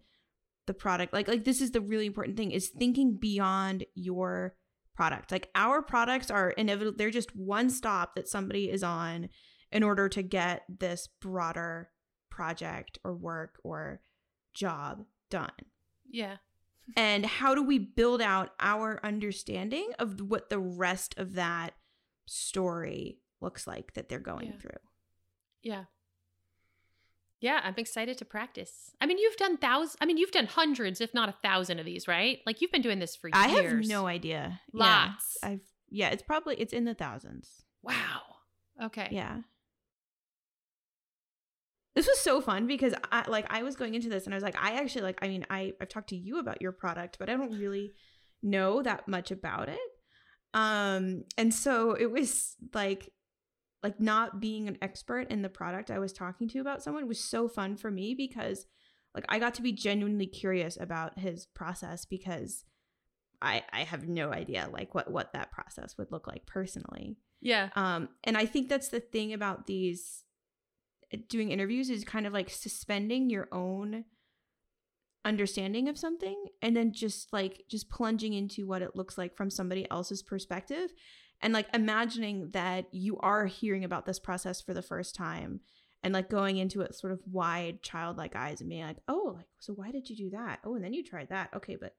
the 0.67 0.75
product. 0.75 1.13
Like 1.13 1.29
like 1.29 1.45
this 1.45 1.61
is 1.61 1.71
the 1.73 1.81
really 1.81 2.07
important 2.07 2.37
thing 2.37 2.51
is 2.51 2.69
thinking 2.71 3.17
beyond 3.17 3.85
your 3.95 4.57
product. 4.95 5.31
Like 5.31 5.51
our 5.55 5.83
products 5.83 6.31
are 6.31 6.51
inevitable 6.51 6.97
they're 6.97 7.11
just 7.11 7.37
one 7.37 7.69
stop 7.71 8.15
that 8.15 8.29
somebody 8.29 8.71
is 8.71 8.83
on 8.83 9.29
in 9.71 9.83
order 9.83 10.09
to 10.09 10.23
get 10.23 10.65
this 10.69 11.09
broader 11.21 11.91
project 12.31 12.99
or 13.05 13.15
work 13.15 13.61
or 13.63 14.01
job 14.55 15.05
done. 15.31 15.53
Yeah. 16.09 16.37
And 16.97 17.25
how 17.27 17.55
do 17.55 17.63
we 17.63 17.79
build 17.79 18.21
out 18.21 18.51
our 18.61 19.01
understanding 19.03 19.91
of 19.99 20.21
what 20.21 20.49
the 20.51 20.59
rest 20.59 21.15
of 21.19 21.35
that 21.35 21.75
story 22.27 23.19
looks 23.41 23.67
like 23.67 23.95
that 23.95 24.09
they're 24.09 24.19
going 24.19 24.49
Yeah. 24.53 24.59
through? 24.59 24.79
Yeah. 25.65 25.85
Yeah, 27.41 27.61
I'm 27.63 27.75
excited 27.77 28.17
to 28.19 28.25
practice. 28.25 28.93
I 29.01 29.07
mean, 29.07 29.19
you've 29.19 29.37
done 29.37 29.59
thousands. 29.59 29.97
I 30.01 30.07
mean, 30.07 30.17
you've 30.17 30.31
done 30.31 30.47
hundreds, 30.47 31.01
if 31.01 31.13
not 31.13 31.29
a 31.29 31.35
thousand 31.43 31.79
of 31.79 31.85
these, 31.85 32.09
right? 32.09 32.39
Like 32.47 32.61
you've 32.61 32.73
been 32.73 32.81
doing 32.81 33.01
this 33.01 33.17
for 33.17 33.29
I 33.33 33.49
years. 33.49 33.73
I 33.73 33.77
have 33.77 33.87
no 33.87 34.07
idea. 34.07 34.61
Lots. 34.73 35.37
Yeah, 35.43 35.49
I've 35.51 35.61
yeah, 35.91 36.09
it's 36.09 36.23
probably 36.23 36.57
it's 36.57 36.73
in 36.73 36.85
the 36.85 36.95
thousands. 36.95 37.63
Wow. 37.83 38.23
Okay. 38.83 39.09
Yeah. 39.11 39.41
This 41.95 42.07
was 42.07 42.19
so 42.19 42.41
fun 42.41 42.67
because 42.67 42.95
I 43.13 43.29
like 43.29 43.47
I 43.51 43.63
was 43.63 43.77
going 43.77 43.95
into 43.95 44.09
this 44.09 44.25
and 44.25 44.35
I 44.35 44.37
was 44.37 44.43
like, 44.43 44.57
I 44.61 44.81
actually 44.81 45.03
like 45.03 45.19
I 45.23 45.29
mean, 45.29 45.47
I 45.51 45.75
I've 45.81 45.89
talked 45.89 46.09
to 46.09 46.17
you 46.17 46.39
about 46.39 46.63
your 46.63 46.73
product, 46.73 47.19
but 47.19 47.29
I 47.29 47.37
don't 47.37 47.59
really 47.59 47.93
know 48.43 48.83
that 48.83 49.07
much 49.07 49.31
about 49.31 49.69
it. 49.69 49.79
Um 50.55 51.25
and 51.37 51.53
so 51.53 51.93
it 51.93 52.11
was 52.11 52.57
like 52.73 53.11
like 53.85 54.01
not 54.01 54.41
being 54.41 54.67
an 54.67 54.79
expert 54.83 55.31
in 55.31 55.43
the 55.43 55.49
product 55.49 55.91
I 55.91 55.99
was 56.01 56.13
talking 56.13 56.49
to 56.49 56.59
about 56.59 56.83
someone 56.83 57.07
was 57.07 57.21
so 57.21 57.47
fun 57.47 57.77
for 57.77 57.91
me 57.91 58.15
because 58.15 58.67
like 59.15 59.27
I 59.29 59.39
got 59.39 59.55
to 59.55 59.63
be 59.63 59.73
genuinely 59.73 60.27
curious 60.27 60.79
about 60.81 61.19
his 61.19 61.47
process 61.47 62.07
because 62.07 62.65
I 63.43 63.63
I 63.73 63.81
have 63.81 64.09
no 64.09 64.33
idea 64.33 64.69
like 64.73 64.95
what 64.95 65.11
what 65.11 65.35
that 65.35 65.53
process 65.53 65.97
would 65.99 66.11
look 66.11 66.27
like 66.27 66.47
personally. 66.47 67.19
Yeah. 67.43 67.69
Um, 67.77 68.09
and 68.25 68.39
I 68.39 68.47
think 68.47 68.71
that's 68.71 68.89
the 68.89 69.01
thing 69.01 69.35
about 69.35 69.67
these 69.67 70.25
uh, 71.13 71.19
doing 71.29 71.51
interviews 71.51 71.91
is 71.91 72.03
kind 72.03 72.27
of 72.27 72.33
like 72.33 72.49
suspending 72.49 73.29
your 73.29 73.49
own 73.53 74.07
understanding 75.27 75.89
of 75.89 75.99
something 75.99 76.47
and 76.63 76.75
then 76.77 76.93
just 76.93 77.33
like 77.33 77.65
just 77.71 77.91
plunging 77.91 78.33
into 78.33 78.67
what 78.67 78.83
it 78.83 78.97
looks 78.97 79.17
like 79.17 79.37
from 79.37 79.51
somebody 79.51 79.87
else's 79.91 80.23
perspective 80.23 80.91
and 81.45 81.53
like 81.53 81.69
imagining 81.73 82.51
that 82.51 82.87
you 82.93 83.17
are 83.19 83.47
hearing 83.47 83.85
about 83.85 84.07
this 84.07 84.19
process 84.19 84.61
for 84.61 84.75
the 84.75 84.83
first 84.83 85.15
time 85.15 85.61
and 86.03 86.13
like 86.13 86.29
going 86.29 86.57
into 86.57 86.81
it 86.81 86.95
sort 86.95 87.13
of 87.13 87.21
wide 87.31 87.83
childlike 87.83 88.35
eyes 88.35 88.61
and 88.61 88.69
being 88.69 88.85
like 88.85 88.99
oh 89.07 89.35
like 89.37 89.47
so 89.61 89.73
why 89.73 89.91
did 89.93 90.11
you 90.11 90.17
do 90.17 90.31
that 90.31 90.59
oh 90.65 90.75
and 90.75 90.85
then 90.85 90.93
you 90.93 91.05
tried 91.05 91.29
that 91.29 91.51
okay 91.55 91.77
but 91.81 91.95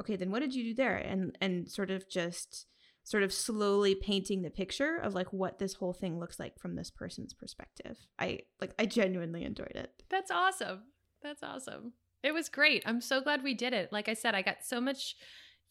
okay 0.00 0.16
then 0.16 0.30
what 0.30 0.40
did 0.40 0.54
you 0.54 0.64
do 0.64 0.74
there 0.74 0.96
and 0.96 1.36
and 1.40 1.70
sort 1.70 1.90
of 1.90 2.08
just 2.08 2.66
sort 3.06 3.22
of 3.22 3.32
slowly 3.32 3.94
painting 3.94 4.42
the 4.42 4.50
picture 4.50 4.96
of 4.96 5.14
like 5.14 5.32
what 5.32 5.60
this 5.60 5.74
whole 5.74 5.92
thing 5.92 6.18
looks 6.18 6.40
like 6.40 6.58
from 6.58 6.74
this 6.74 6.90
person's 6.90 7.32
perspective. 7.32 7.96
I 8.18 8.40
like 8.60 8.72
I 8.80 8.86
genuinely 8.86 9.44
enjoyed 9.44 9.76
it. 9.76 9.92
That's 10.10 10.32
awesome. 10.32 10.82
That's 11.22 11.42
awesome. 11.44 11.92
It 12.24 12.34
was 12.34 12.48
great. 12.48 12.82
I'm 12.84 13.00
so 13.00 13.20
glad 13.20 13.44
we 13.44 13.54
did 13.54 13.72
it. 13.72 13.92
Like 13.92 14.08
I 14.08 14.14
said, 14.14 14.34
I 14.34 14.42
got 14.42 14.64
so 14.64 14.80
much 14.80 15.14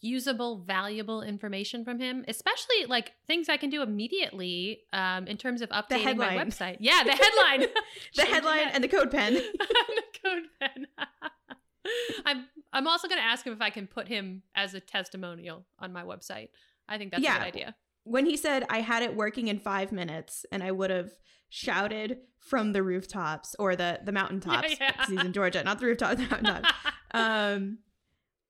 usable, 0.02 0.58
valuable 0.60 1.22
information 1.22 1.84
from 1.84 2.00
him, 2.00 2.24
especially 2.28 2.86
like 2.88 3.14
things 3.28 3.50
I 3.50 3.58
can 3.58 3.70
do 3.70 3.82
immediately 3.82 4.82
um, 4.94 5.26
in 5.28 5.38
terms 5.38 5.62
of 5.62 5.70
updating 5.70 6.18
my 6.18 6.36
website. 6.36 6.78
Yeah, 6.80 7.04
the 7.04 7.12
headline. 7.12 7.70
The 8.16 8.22
headline 8.26 8.58
that. 8.66 8.76
and 8.76 8.84
the 8.84 8.88
CodePen. 8.88 9.34
the 9.58 10.04
code 10.24 10.44
pen. 10.60 10.88
I'm 12.26 12.46
I'm 12.74 12.88
also 12.88 13.08
going 13.08 13.20
to 13.20 13.26
ask 13.26 13.46
him 13.46 13.54
if 13.54 13.62
I 13.62 13.70
can 13.70 13.88
put 13.88 14.08
him 14.08 14.42
as 14.56 14.74
a 14.74 14.80
testimonial 14.80 15.66
on 15.80 15.94
my 15.94 16.04
website. 16.04 16.50
I 16.90 16.98
think 16.98 17.12
that's 17.12 17.22
a 17.22 17.24
Yeah. 17.24 17.38
good 17.40 17.48
idea. 17.48 17.76
when 18.04 18.26
he 18.26 18.38
said 18.38 18.66
I 18.70 18.82
had 18.82 19.02
it 19.04 19.16
working 19.16 19.48
in 19.48 19.60
5 19.60 19.92
minutes 19.92 20.46
and 20.52 20.62
I 20.62 20.72
would 20.72 20.90
have 20.92 21.12
shouted 21.50 22.18
from 22.40 22.74
the 22.74 22.84
rooftops 22.84 23.56
or 23.58 23.76
the 23.76 24.00
the 24.04 24.12
mountaintops 24.12 24.76
yeah. 24.80 24.92
because 24.92 25.10
he's 25.10 25.22
in 25.24 25.34
Georgia, 25.34 25.64
not 25.64 25.80
the 25.80 25.86
rooftop, 25.88 26.18
the 26.18 26.24
mountaintops. 26.24 26.70
um 27.12 27.80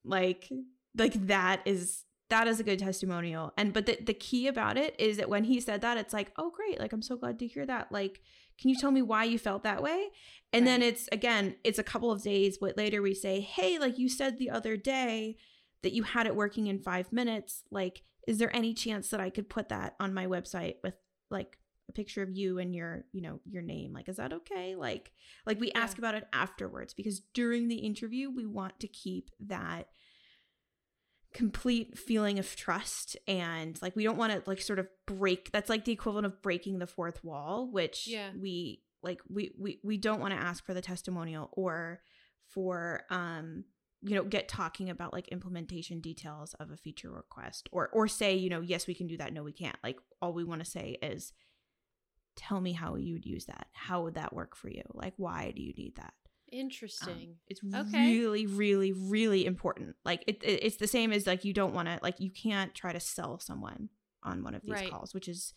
like 0.04 0.50
like 0.98 1.28
that 1.28 1.62
is 1.66 2.06
that 2.30 2.48
is 2.48 2.60
a 2.60 2.64
good 2.64 2.80
testimonial. 2.80 3.54
And 3.58 3.74
but 3.74 3.86
the, 3.86 3.98
the 4.04 4.14
key 4.14 4.48
about 4.48 4.78
it 4.78 4.96
is 5.00 5.18
that 5.18 5.30
when 5.30 5.44
he 5.44 5.60
said 5.60 5.82
that 5.82 5.98
it's 5.98 6.14
like 6.14 6.32
oh 6.38 6.50
great 6.50 6.80
like 6.80 6.94
i'm 6.94 7.02
so 7.02 7.16
glad 7.16 7.40
to 7.40 7.48
hear 7.48 7.66
that. 7.66 7.92
Like 7.92 8.22
can 8.60 8.70
you 8.70 8.78
tell 8.78 8.92
me 8.92 9.02
why 9.02 9.26
you 9.26 9.38
felt 9.38 9.64
that 9.64 9.84
way? 9.84 10.10
And 10.54 10.66
then 10.66 10.82
it's 10.82 11.08
again 11.12 11.56
it's 11.64 11.80
a 11.80 11.84
couple 11.84 12.12
of 12.12 12.24
days 12.24 12.58
but 12.58 12.78
later 12.78 13.02
we 13.02 13.14
say 13.14 13.42
hey 13.42 13.78
like 13.78 14.00
you 14.00 14.10
said 14.10 14.38
the 14.38 14.50
other 14.50 14.78
day 14.78 15.38
that 15.84 15.94
you 15.94 16.04
had 16.04 16.26
it 16.26 16.36
working 16.36 16.68
in 16.68 16.80
five 16.80 17.12
minutes. 17.12 17.64
Like 17.70 18.02
is 18.28 18.40
there 18.40 18.56
any 18.56 18.74
chance 18.74 19.10
that 19.10 19.20
i 19.20 19.30
could 19.30 19.50
put 19.50 19.70
that 19.70 19.96
on 20.00 20.14
my 20.14 20.26
website 20.26 20.76
with 20.84 20.96
like 21.30 21.60
a 21.88 21.92
picture 21.92 22.24
of 22.24 22.32
you 22.32 22.58
and 22.58 22.74
your 22.74 23.06
you 23.12 23.22
know 23.22 23.40
your 23.46 23.62
name? 23.62 23.94
Like 23.94 24.10
is 24.10 24.18
that 24.18 24.34
okay? 24.34 24.76
Like 24.76 25.12
like 25.46 25.60
we 25.60 25.72
ask 25.74 26.00
about 26.00 26.16
it 26.16 26.28
afterwards 26.34 26.94
because 26.96 27.20
during 27.34 27.68
the 27.68 27.76
interview 27.76 28.32
we 28.32 28.48
want 28.48 28.80
to 28.80 28.88
keep 28.88 29.30
that 29.42 29.90
complete 31.36 31.98
feeling 31.98 32.40
of 32.40 32.56
trust 32.56 33.18
and 33.28 33.78
like 33.82 33.94
we 33.96 34.04
don't 34.06 34.18
want 34.18 34.32
to 34.32 34.42
like 34.50 34.62
sort 34.62 34.80
of 34.80 34.88
break 35.06 35.52
that's 35.52 35.70
like 35.70 35.84
the 35.84 35.92
equivalent 35.92 36.26
of 36.26 36.42
breaking 36.42 36.80
the 36.80 36.88
fourth 36.88 37.22
wall 37.26 37.70
which 37.70 38.08
Yeah. 38.08 38.30
we 38.40 38.82
like 39.04 39.20
we 39.30 39.52
we, 39.60 39.80
we 39.84 39.98
don't 39.98 40.22
want 40.22 40.34
to 40.34 40.40
ask 40.40 40.66
for 40.66 40.74
the 40.74 40.82
testimonial 40.82 41.50
or 41.52 42.00
for 42.48 43.04
um 43.10 43.66
you 44.02 44.16
know 44.16 44.24
get 44.24 44.48
talking 44.48 44.90
about 44.90 45.12
like 45.12 45.28
implementation 45.28 46.00
details 46.00 46.54
of 46.62 46.72
a 46.72 46.78
feature 46.78 47.12
request 47.12 47.68
or 47.74 47.90
or 47.90 48.08
say 48.08 48.34
you 48.36 48.50
know 48.50 48.62
yes 48.62 48.88
we 48.88 48.96
can 48.96 49.08
do 49.08 49.18
that. 49.18 49.34
No 49.34 49.44
we 49.44 49.52
can't. 49.52 49.78
Like 49.84 49.98
all 50.22 50.32
we 50.32 50.46
want 50.46 50.64
to 50.64 50.70
say 50.70 50.98
is 51.02 51.34
tell 52.38 52.62
me 52.62 52.72
how 52.74 52.96
you 52.96 53.14
would 53.16 53.26
use 53.26 53.46
that. 53.46 53.68
How 53.74 54.04
would 54.04 54.16
that 54.16 54.34
work 54.34 54.56
for 54.56 54.70
you? 54.70 54.84
Like 54.94 55.14
why 55.18 55.52
do 55.56 55.62
you 55.62 55.74
need 55.74 55.96
that 55.98 56.14
um, 56.56 56.62
Interesting. 56.62 57.36
it's 57.48 57.62
Okay. 57.64 58.12
really, 58.18 58.46
really, 58.48 58.92
really 58.94 59.46
important. 59.46 59.96
Like 60.06 60.24
it, 60.28 60.44
it- 60.44 60.64
it's 60.64 60.78
the 60.78 60.88
same 60.88 61.12
as 61.12 61.28
like 61.28 61.44
you 61.46 61.54
don't 61.54 61.74
want 61.74 61.88
to 61.88 62.00
like 62.02 62.20
you 62.20 62.32
can't 62.32 62.74
try 62.76 62.92
to 62.94 63.00
sell 63.00 63.40
someone 63.40 63.90
on 64.24 64.44
one 64.44 64.56
of 64.56 64.62
these 64.64 64.72
Right. 64.74 64.90
calls, 64.90 65.14
which 65.14 65.28
is 65.28 65.54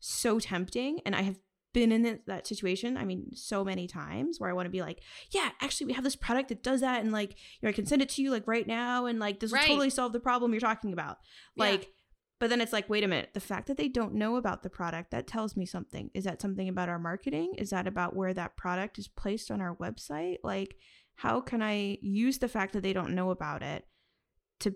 so 0.00 0.38
tempting. 0.38 1.00
And 1.06 1.14
I 1.16 1.22
have 1.22 1.38
been 1.72 1.90
in 1.90 2.02
that- 2.02 2.26
that 2.26 2.46
situation. 2.46 2.96
I 2.98 3.04
mean, 3.04 3.34
so 3.34 3.64
many 3.64 3.86
times 3.86 4.38
where 4.38 4.50
I 4.50 4.52
want 4.52 4.66
to 4.66 4.70
be 4.70 4.82
like, 4.82 5.00
yeah, 5.30 5.50
actually, 5.60 5.86
we 5.86 5.92
have 5.94 6.04
this 6.04 6.16
product 6.16 6.50
that 6.50 6.62
does 6.62 6.80
that, 6.82 7.02
and 7.02 7.12
like 7.12 7.30
you 7.30 7.36
know, 7.62 7.70
I 7.70 7.72
can 7.72 7.86
send 7.86 8.02
it 8.02 8.10
to 8.10 8.22
you 8.22 8.30
like 8.30 8.46
right 8.46 8.66
now, 8.66 9.06
and 9.06 9.18
like 9.18 9.40
this 9.40 9.52
will 9.52 9.58
totally 9.60 9.88
solve 9.90 10.12
the 10.12 10.20
problem 10.20 10.52
you're 10.52 10.60
talking 10.60 10.92
about. 10.92 11.16
Yeah. 11.56 11.64
But 12.42 12.50
then 12.50 12.60
it's 12.60 12.72
like, 12.72 12.90
wait 12.90 13.04
a 13.04 13.06
minute, 13.06 13.34
the 13.34 13.38
fact 13.40 13.68
that 13.68 13.76
they 13.76 13.86
don't 13.86 14.14
know 14.14 14.34
about 14.34 14.64
the 14.64 14.68
product, 14.68 15.12
that 15.12 15.28
tells 15.28 15.56
me 15.56 15.64
something. 15.64 16.10
Is 16.12 16.24
that 16.24 16.42
something 16.42 16.68
about 16.68 16.88
our 16.88 16.98
marketing? 16.98 17.54
Is 17.56 17.70
that 17.70 17.86
about 17.86 18.16
where 18.16 18.34
that 18.34 18.56
product 18.56 18.98
is 18.98 19.06
placed 19.06 19.52
on 19.52 19.60
our 19.60 19.76
website? 19.76 20.38
Like, 20.42 20.74
how 21.14 21.40
can 21.40 21.62
I 21.62 21.98
use 22.02 22.38
the 22.38 22.48
fact 22.48 22.72
that 22.72 22.82
they 22.82 22.92
don't 22.92 23.14
know 23.14 23.30
about 23.30 23.62
it 23.62 23.86
to 24.58 24.74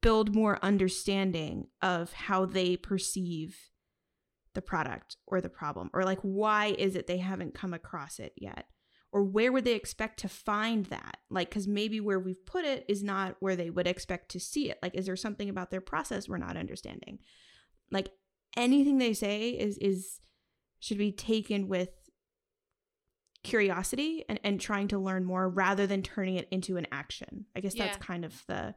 build 0.00 0.32
more 0.32 0.60
understanding 0.62 1.66
of 1.82 2.12
how 2.12 2.46
they 2.46 2.76
perceive 2.76 3.58
the 4.54 4.62
product 4.62 5.16
or 5.26 5.40
the 5.40 5.48
problem? 5.48 5.90
Or 5.92 6.04
like, 6.04 6.20
why 6.20 6.66
is 6.66 6.94
it 6.94 7.08
they 7.08 7.18
haven't 7.18 7.52
come 7.52 7.74
across 7.74 8.20
it 8.20 8.32
yet? 8.36 8.66
Or 9.12 9.22
where 9.22 9.52
would 9.52 9.64
they 9.64 9.74
expect 9.74 10.20
to 10.20 10.28
find 10.28 10.86
that? 10.86 11.18
Like 11.30 11.48
because 11.48 11.66
maybe 11.66 12.00
where 12.00 12.20
we've 12.20 12.44
put 12.44 12.64
it 12.64 12.84
is 12.88 13.02
not 13.02 13.36
where 13.40 13.56
they 13.56 13.70
would 13.70 13.86
expect 13.86 14.30
to 14.32 14.40
see 14.40 14.70
it. 14.70 14.78
Like 14.82 14.94
is 14.94 15.06
there 15.06 15.16
something 15.16 15.48
about 15.48 15.70
their 15.70 15.80
process 15.80 16.28
we're 16.28 16.38
not 16.38 16.56
understanding? 16.56 17.18
Like 17.90 18.10
anything 18.56 18.98
they 18.98 19.14
say 19.14 19.50
is 19.50 19.78
is 19.78 20.20
should 20.80 20.98
be 20.98 21.12
taken 21.12 21.68
with 21.68 21.90
curiosity 23.42 24.24
and, 24.28 24.38
and 24.44 24.60
trying 24.60 24.88
to 24.88 24.98
learn 24.98 25.24
more 25.24 25.48
rather 25.48 25.86
than 25.86 26.02
turning 26.02 26.36
it 26.36 26.48
into 26.50 26.76
an 26.76 26.86
action. 26.92 27.46
I 27.56 27.60
guess 27.60 27.74
that's 27.74 27.96
kind 27.96 28.24
of 28.24 28.44
the 28.46 28.74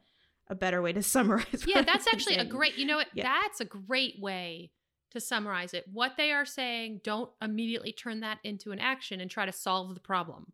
a 0.47 0.55
better 0.55 0.81
way 0.81 0.91
to 0.91 1.01
summarize 1.03 1.63
yeah 1.65 1.81
that's 1.81 2.05
actually 2.07 2.35
saying. 2.35 2.47
a 2.47 2.49
great 2.49 2.77
you 2.77 2.85
know 2.85 2.97
what? 2.97 3.07
Yeah. 3.13 3.23
that's 3.23 3.61
a 3.61 3.65
great 3.65 4.15
way 4.19 4.71
to 5.11 5.19
summarize 5.19 5.73
it. 5.73 5.85
What 5.91 6.13
they 6.17 6.31
are 6.31 6.45
saying, 6.45 7.01
don't 7.03 7.29
immediately 7.41 7.91
turn 7.91 8.21
that 8.21 8.39
into 8.43 8.71
an 8.71 8.79
action 8.79 9.21
and 9.21 9.29
try 9.29 9.45
to 9.45 9.51
solve 9.51 9.93
the 9.93 10.01
problem 10.01 10.53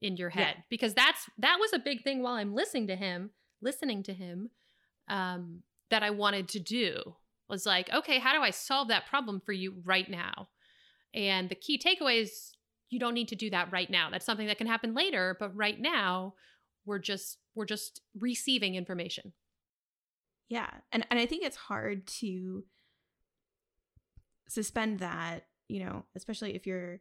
in 0.00 0.16
your 0.16 0.30
head 0.30 0.54
yeah. 0.56 0.62
because 0.70 0.94
that's 0.94 1.28
that 1.38 1.58
was 1.60 1.74
a 1.74 1.78
big 1.78 2.02
thing 2.02 2.22
while 2.22 2.34
I'm 2.34 2.54
listening 2.54 2.86
to 2.86 2.96
him, 2.96 3.30
listening 3.60 4.02
to 4.04 4.14
him 4.14 4.50
um 5.08 5.62
that 5.90 6.02
I 6.02 6.10
wanted 6.10 6.48
to 6.48 6.60
do. 6.60 7.16
Was 7.48 7.66
like, 7.66 7.92
okay, 7.92 8.20
how 8.20 8.32
do 8.32 8.42
I 8.42 8.50
solve 8.50 8.88
that 8.88 9.06
problem 9.06 9.40
for 9.44 9.52
you 9.52 9.82
right 9.84 10.08
now? 10.08 10.48
And 11.12 11.48
the 11.48 11.56
key 11.56 11.80
takeaway 11.84 12.22
is 12.22 12.52
you 12.90 13.00
don't 13.00 13.14
need 13.14 13.28
to 13.28 13.36
do 13.36 13.50
that 13.50 13.72
right 13.72 13.90
now. 13.90 14.08
That's 14.08 14.24
something 14.24 14.46
that 14.46 14.58
can 14.58 14.68
happen 14.68 14.94
later, 14.94 15.36
but 15.38 15.54
right 15.56 15.78
now 15.78 16.34
we're 16.84 16.98
just 17.00 17.38
we're 17.54 17.66
just 17.66 18.00
receiving 18.18 18.76
information. 18.76 19.32
Yeah. 20.48 20.70
And 20.92 21.06
and 21.10 21.18
I 21.18 21.26
think 21.26 21.44
it's 21.44 21.56
hard 21.56 22.06
to 22.18 22.64
suspend 24.50 24.98
that, 24.98 25.46
you 25.68 25.84
know, 25.84 26.04
especially 26.16 26.54
if 26.54 26.66
you're 26.66 27.00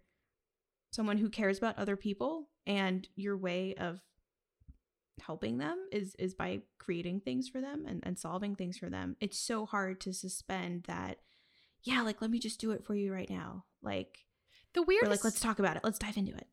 someone 0.91 1.17
who 1.17 1.29
cares 1.29 1.57
about 1.57 1.77
other 1.77 1.95
people 1.95 2.49
and 2.65 3.07
your 3.15 3.37
way 3.37 3.75
of 3.75 4.01
helping 5.21 5.57
them 5.57 5.77
is 5.91 6.15
is 6.17 6.33
by 6.33 6.61
creating 6.77 7.19
things 7.19 7.49
for 7.49 7.59
them 7.59 7.85
and, 7.87 8.01
and 8.03 8.17
solving 8.17 8.55
things 8.55 8.77
for 8.77 8.89
them. 8.89 9.15
It's 9.19 9.37
so 9.37 9.65
hard 9.65 9.99
to 10.01 10.13
suspend 10.13 10.83
that, 10.87 11.17
yeah, 11.83 12.01
like 12.01 12.21
let 12.21 12.31
me 12.31 12.39
just 12.39 12.61
do 12.61 12.71
it 12.71 12.85
for 12.85 12.95
you 12.95 13.11
right 13.13 13.29
now. 13.29 13.65
Like 13.81 14.19
the 14.73 14.83
weirdest 14.83 15.11
like 15.11 15.23
let's 15.23 15.39
talk 15.39 15.59
about 15.59 15.75
it. 15.75 15.83
Let's 15.83 15.99
dive 15.99 16.17
into 16.17 16.35
it. 16.35 16.47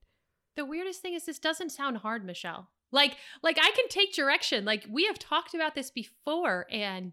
The 0.57 0.65
weirdest 0.65 1.03
thing 1.03 1.15
is 1.15 1.25
this 1.25 1.39
doesn't 1.39 1.71
sound 1.71 1.99
hard, 1.99 2.25
Michele. 2.25 2.69
Like 2.91 3.17
like 3.43 3.59
I 3.61 3.71
can 3.71 3.89
take 3.89 4.15
direction. 4.15 4.65
Like 4.65 4.87
we 4.89 5.07
have 5.07 5.19
talked 5.19 5.55
about 5.55 5.75
this 5.75 5.91
before 5.91 6.67
and 6.71 7.13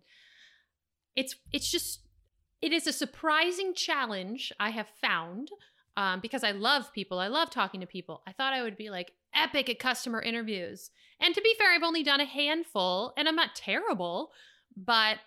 it's 1.16 1.36
it's 1.52 1.70
just 1.70 2.03
it 2.64 2.72
is 2.72 2.88
a 2.88 2.94
surprising 2.94 3.74
challenge 3.74 4.54
I 4.58 4.70
have 4.70 4.88
found 5.02 5.50
um, 5.98 6.22
because 6.22 6.46
I 6.46 6.52
love 6.52 6.94
people. 6.94 7.20
I 7.20 7.28
love 7.28 7.50
talking 7.50 7.82
to 7.82 7.86
people. 7.86 8.24
I 8.26 8.32
thought 8.32 8.54
I 8.54 8.64
would 8.64 8.78
be 8.78 8.90
like 8.90 9.12
epic 9.36 9.70
at 9.70 9.80
customer 9.80 10.22
interviews. 10.22 10.90
And 11.20 11.36
to 11.36 11.42
be 11.42 11.54
fair, 11.58 11.74
I've 11.74 11.84
only 11.84 12.04
done 12.04 12.22
a 12.22 12.26
handful 12.26 13.14
and 13.18 13.28
I'm 13.28 13.36
not 13.36 13.54
terrible, 13.54 14.32
but 14.78 15.18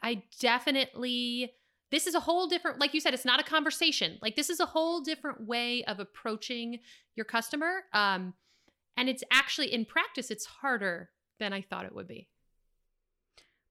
I 0.00 0.22
definitely, 0.38 1.54
this 1.90 2.06
is 2.06 2.14
a 2.14 2.20
whole 2.20 2.46
different, 2.46 2.78
like 2.78 2.94
you 2.94 3.00
said, 3.00 3.14
it's 3.14 3.24
not 3.24 3.40
a 3.40 3.44
conversation. 3.44 4.18
Like 4.22 4.36
this 4.36 4.48
is 4.48 4.60
a 4.60 4.66
whole 4.66 5.00
different 5.00 5.44
way 5.44 5.82
of 5.84 5.98
approaching 5.98 6.78
your 7.16 7.24
customer. 7.24 7.80
Um, 7.92 8.32
and 8.96 9.08
it's 9.08 9.24
actually 9.32 9.74
in 9.74 9.86
practice, 9.86 10.30
it's 10.30 10.46
harder 10.46 11.10
than 11.40 11.52
I 11.52 11.62
thought 11.62 11.84
it 11.84 11.94
would 11.96 12.06
be. 12.06 12.28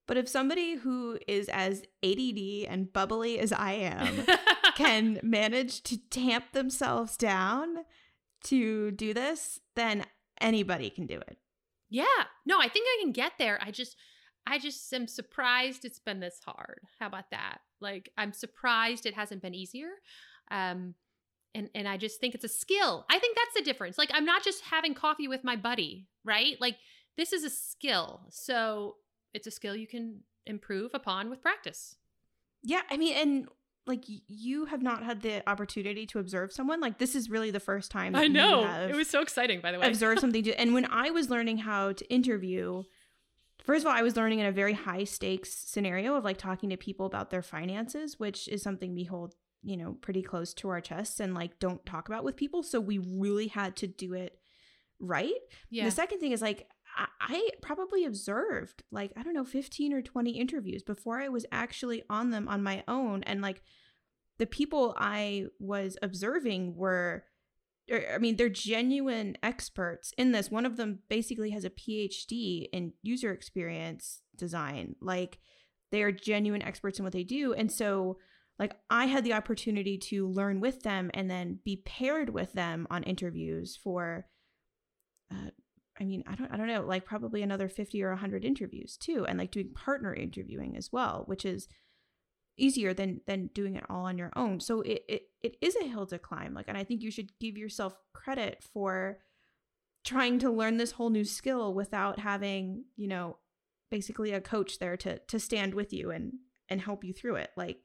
But 0.06 0.16
if 0.16 0.28
somebody 0.28 0.76
who 0.76 1.18
is 1.26 1.48
as 1.48 1.82
ADD 2.04 2.68
and 2.68 2.92
bubbly 2.92 3.38
as 3.38 3.52
I 3.52 3.72
am 3.72 4.24
can 4.76 5.18
manage 5.22 5.82
to 5.84 5.96
tamp 5.96 6.52
themselves 6.52 7.16
down 7.16 7.78
to 8.44 8.92
do 8.92 9.12
this, 9.12 9.60
then 9.74 10.04
anybody 10.40 10.90
can 10.90 11.06
do 11.06 11.16
it. 11.16 11.38
Yeah. 11.90 12.04
No, 12.44 12.60
I 12.60 12.68
think 12.68 12.86
I 12.88 13.02
can 13.02 13.12
get 13.12 13.32
there. 13.38 13.58
I 13.60 13.70
just 13.70 13.96
I 14.46 14.58
just 14.58 14.92
am 14.92 15.08
surprised 15.08 15.84
it's 15.84 15.98
been 15.98 16.20
this 16.20 16.40
hard. 16.44 16.80
How 17.00 17.08
about 17.08 17.30
that? 17.30 17.58
Like 17.80 18.10
I'm 18.16 18.32
surprised 18.32 19.06
it 19.06 19.14
hasn't 19.14 19.42
been 19.42 19.54
easier. 19.54 19.90
Um 20.50 20.94
and 21.54 21.68
and 21.74 21.88
I 21.88 21.96
just 21.96 22.20
think 22.20 22.34
it's 22.34 22.44
a 22.44 22.48
skill. 22.48 23.06
I 23.10 23.18
think 23.18 23.36
that's 23.36 23.54
the 23.56 23.64
difference. 23.68 23.98
Like 23.98 24.10
I'm 24.12 24.24
not 24.24 24.44
just 24.44 24.62
having 24.64 24.94
coffee 24.94 25.26
with 25.26 25.42
my 25.42 25.56
buddy, 25.56 26.06
right? 26.24 26.56
Like 26.60 26.76
this 27.16 27.32
is 27.32 27.44
a 27.44 27.50
skill. 27.50 28.26
So 28.30 28.96
it's 29.36 29.46
a 29.46 29.50
skill 29.50 29.76
you 29.76 29.86
can 29.86 30.20
improve 30.46 30.92
upon 30.94 31.28
with 31.30 31.42
practice. 31.42 31.96
Yeah, 32.62 32.80
I 32.90 32.96
mean, 32.96 33.14
and 33.14 33.48
like 33.86 34.04
you 34.06 34.64
have 34.64 34.82
not 34.82 35.04
had 35.04 35.22
the 35.22 35.48
opportunity 35.48 36.06
to 36.06 36.18
observe 36.18 36.52
someone. 36.52 36.80
Like 36.80 36.98
this 36.98 37.14
is 37.14 37.30
really 37.30 37.50
the 37.50 37.60
first 37.60 37.90
time. 37.90 38.16
I 38.16 38.26
know 38.26 38.64
it 38.88 38.96
was 38.96 39.08
so 39.08 39.20
exciting. 39.20 39.60
By 39.60 39.72
the 39.72 39.78
way, 39.78 39.86
observe 39.86 40.18
something. 40.18 40.42
To, 40.44 40.60
and 40.60 40.74
when 40.74 40.86
I 40.86 41.10
was 41.10 41.30
learning 41.30 41.58
how 41.58 41.92
to 41.92 42.12
interview, 42.12 42.82
first 43.62 43.84
of 43.84 43.86
all, 43.90 43.96
I 43.96 44.02
was 44.02 44.16
learning 44.16 44.40
in 44.40 44.46
a 44.46 44.52
very 44.52 44.72
high 44.72 45.04
stakes 45.04 45.50
scenario 45.50 46.14
of 46.14 46.24
like 46.24 46.38
talking 46.38 46.70
to 46.70 46.76
people 46.76 47.06
about 47.06 47.30
their 47.30 47.42
finances, 47.42 48.18
which 48.18 48.48
is 48.48 48.62
something 48.62 48.94
we 48.94 49.04
hold 49.04 49.34
you 49.62 49.76
know 49.76 49.96
pretty 50.00 50.22
close 50.22 50.54
to 50.54 50.68
our 50.68 50.80
chests 50.80 51.20
and 51.20 51.34
like 51.34 51.58
don't 51.58 51.84
talk 51.86 52.08
about 52.08 52.24
with 52.24 52.36
people. 52.36 52.62
So 52.62 52.80
we 52.80 52.98
really 52.98 53.48
had 53.48 53.76
to 53.76 53.86
do 53.86 54.14
it 54.14 54.38
right. 54.98 55.32
Yeah. 55.70 55.84
The 55.84 55.90
second 55.90 56.18
thing 56.18 56.32
is 56.32 56.42
like 56.42 56.68
I 56.96 57.50
probably 57.60 58.04
observed 58.04 58.82
like, 58.90 59.12
I 59.16 59.22
don't 59.22 59.34
know, 59.34 59.44
15 59.44 59.92
or 59.92 60.02
20 60.02 60.30
interviews 60.30 60.82
before 60.82 61.20
I 61.20 61.28
was 61.28 61.44
actually 61.52 62.02
on 62.08 62.30
them 62.30 62.48
on 62.48 62.62
my 62.62 62.84
own. 62.88 63.22
And 63.24 63.42
like 63.42 63.62
the 64.38 64.46
people 64.46 64.94
I 64.96 65.46
was 65.58 65.98
observing 66.02 66.76
were, 66.76 67.24
er, 67.90 68.02
I 68.14 68.18
mean, 68.18 68.36
they're 68.36 68.48
genuine 68.48 69.36
experts 69.42 70.12
in 70.16 70.32
this. 70.32 70.50
One 70.50 70.64
of 70.64 70.76
them 70.76 71.00
basically 71.08 71.50
has 71.50 71.64
a 71.64 71.70
PhD 71.70 72.68
in 72.72 72.92
user 73.02 73.32
experience 73.32 74.22
design. 74.36 74.96
Like 75.00 75.38
they 75.92 76.02
are 76.02 76.12
genuine 76.12 76.62
experts 76.62 76.98
in 76.98 77.04
what 77.04 77.12
they 77.12 77.24
do. 77.24 77.52
And 77.52 77.70
so, 77.70 78.18
like, 78.58 78.74
I 78.88 79.04
had 79.04 79.22
the 79.22 79.34
opportunity 79.34 79.98
to 79.98 80.28
learn 80.28 80.60
with 80.60 80.82
them 80.82 81.10
and 81.12 81.30
then 81.30 81.58
be 81.62 81.76
paired 81.84 82.30
with 82.30 82.54
them 82.54 82.86
on 82.90 83.02
interviews 83.02 83.78
for. 83.82 84.26
Uh, 85.30 85.50
I 86.00 86.04
mean, 86.04 86.24
I 86.26 86.34
don't 86.34 86.52
I 86.52 86.56
don't 86.56 86.68
know, 86.68 86.82
like 86.82 87.04
probably 87.04 87.42
another 87.42 87.68
50 87.68 88.02
or 88.02 88.10
100 88.10 88.44
interviews 88.44 88.96
too 88.96 89.24
and 89.26 89.38
like 89.38 89.50
doing 89.50 89.72
partner 89.72 90.14
interviewing 90.14 90.76
as 90.76 90.92
well, 90.92 91.24
which 91.26 91.44
is 91.44 91.68
easier 92.58 92.94
than 92.94 93.20
than 93.26 93.48
doing 93.48 93.76
it 93.76 93.84
all 93.88 94.04
on 94.06 94.18
your 94.18 94.32
own. 94.36 94.60
So 94.60 94.80
it 94.82 95.02
it, 95.08 95.22
it 95.42 95.56
is 95.60 95.76
a 95.76 95.86
hill 95.86 96.06
to 96.06 96.18
climb. 96.18 96.54
Like 96.54 96.66
and 96.68 96.78
I 96.78 96.84
think 96.84 97.02
you 97.02 97.10
should 97.10 97.38
give 97.40 97.56
yourself 97.56 97.96
credit 98.12 98.62
for 98.72 99.18
trying 100.04 100.38
to 100.38 100.50
learn 100.50 100.76
this 100.76 100.92
whole 100.92 101.10
new 101.10 101.24
skill 101.24 101.74
without 101.74 102.20
having, 102.20 102.84
you 102.96 103.08
know, 103.08 103.38
basically 103.90 104.32
a 104.32 104.40
coach 104.40 104.78
there 104.78 104.96
to 104.98 105.18
to 105.18 105.38
stand 105.38 105.74
with 105.74 105.92
you 105.92 106.10
and 106.10 106.34
and 106.68 106.80
help 106.80 107.04
you 107.04 107.12
through 107.12 107.36
it. 107.36 107.50
Like 107.56 107.78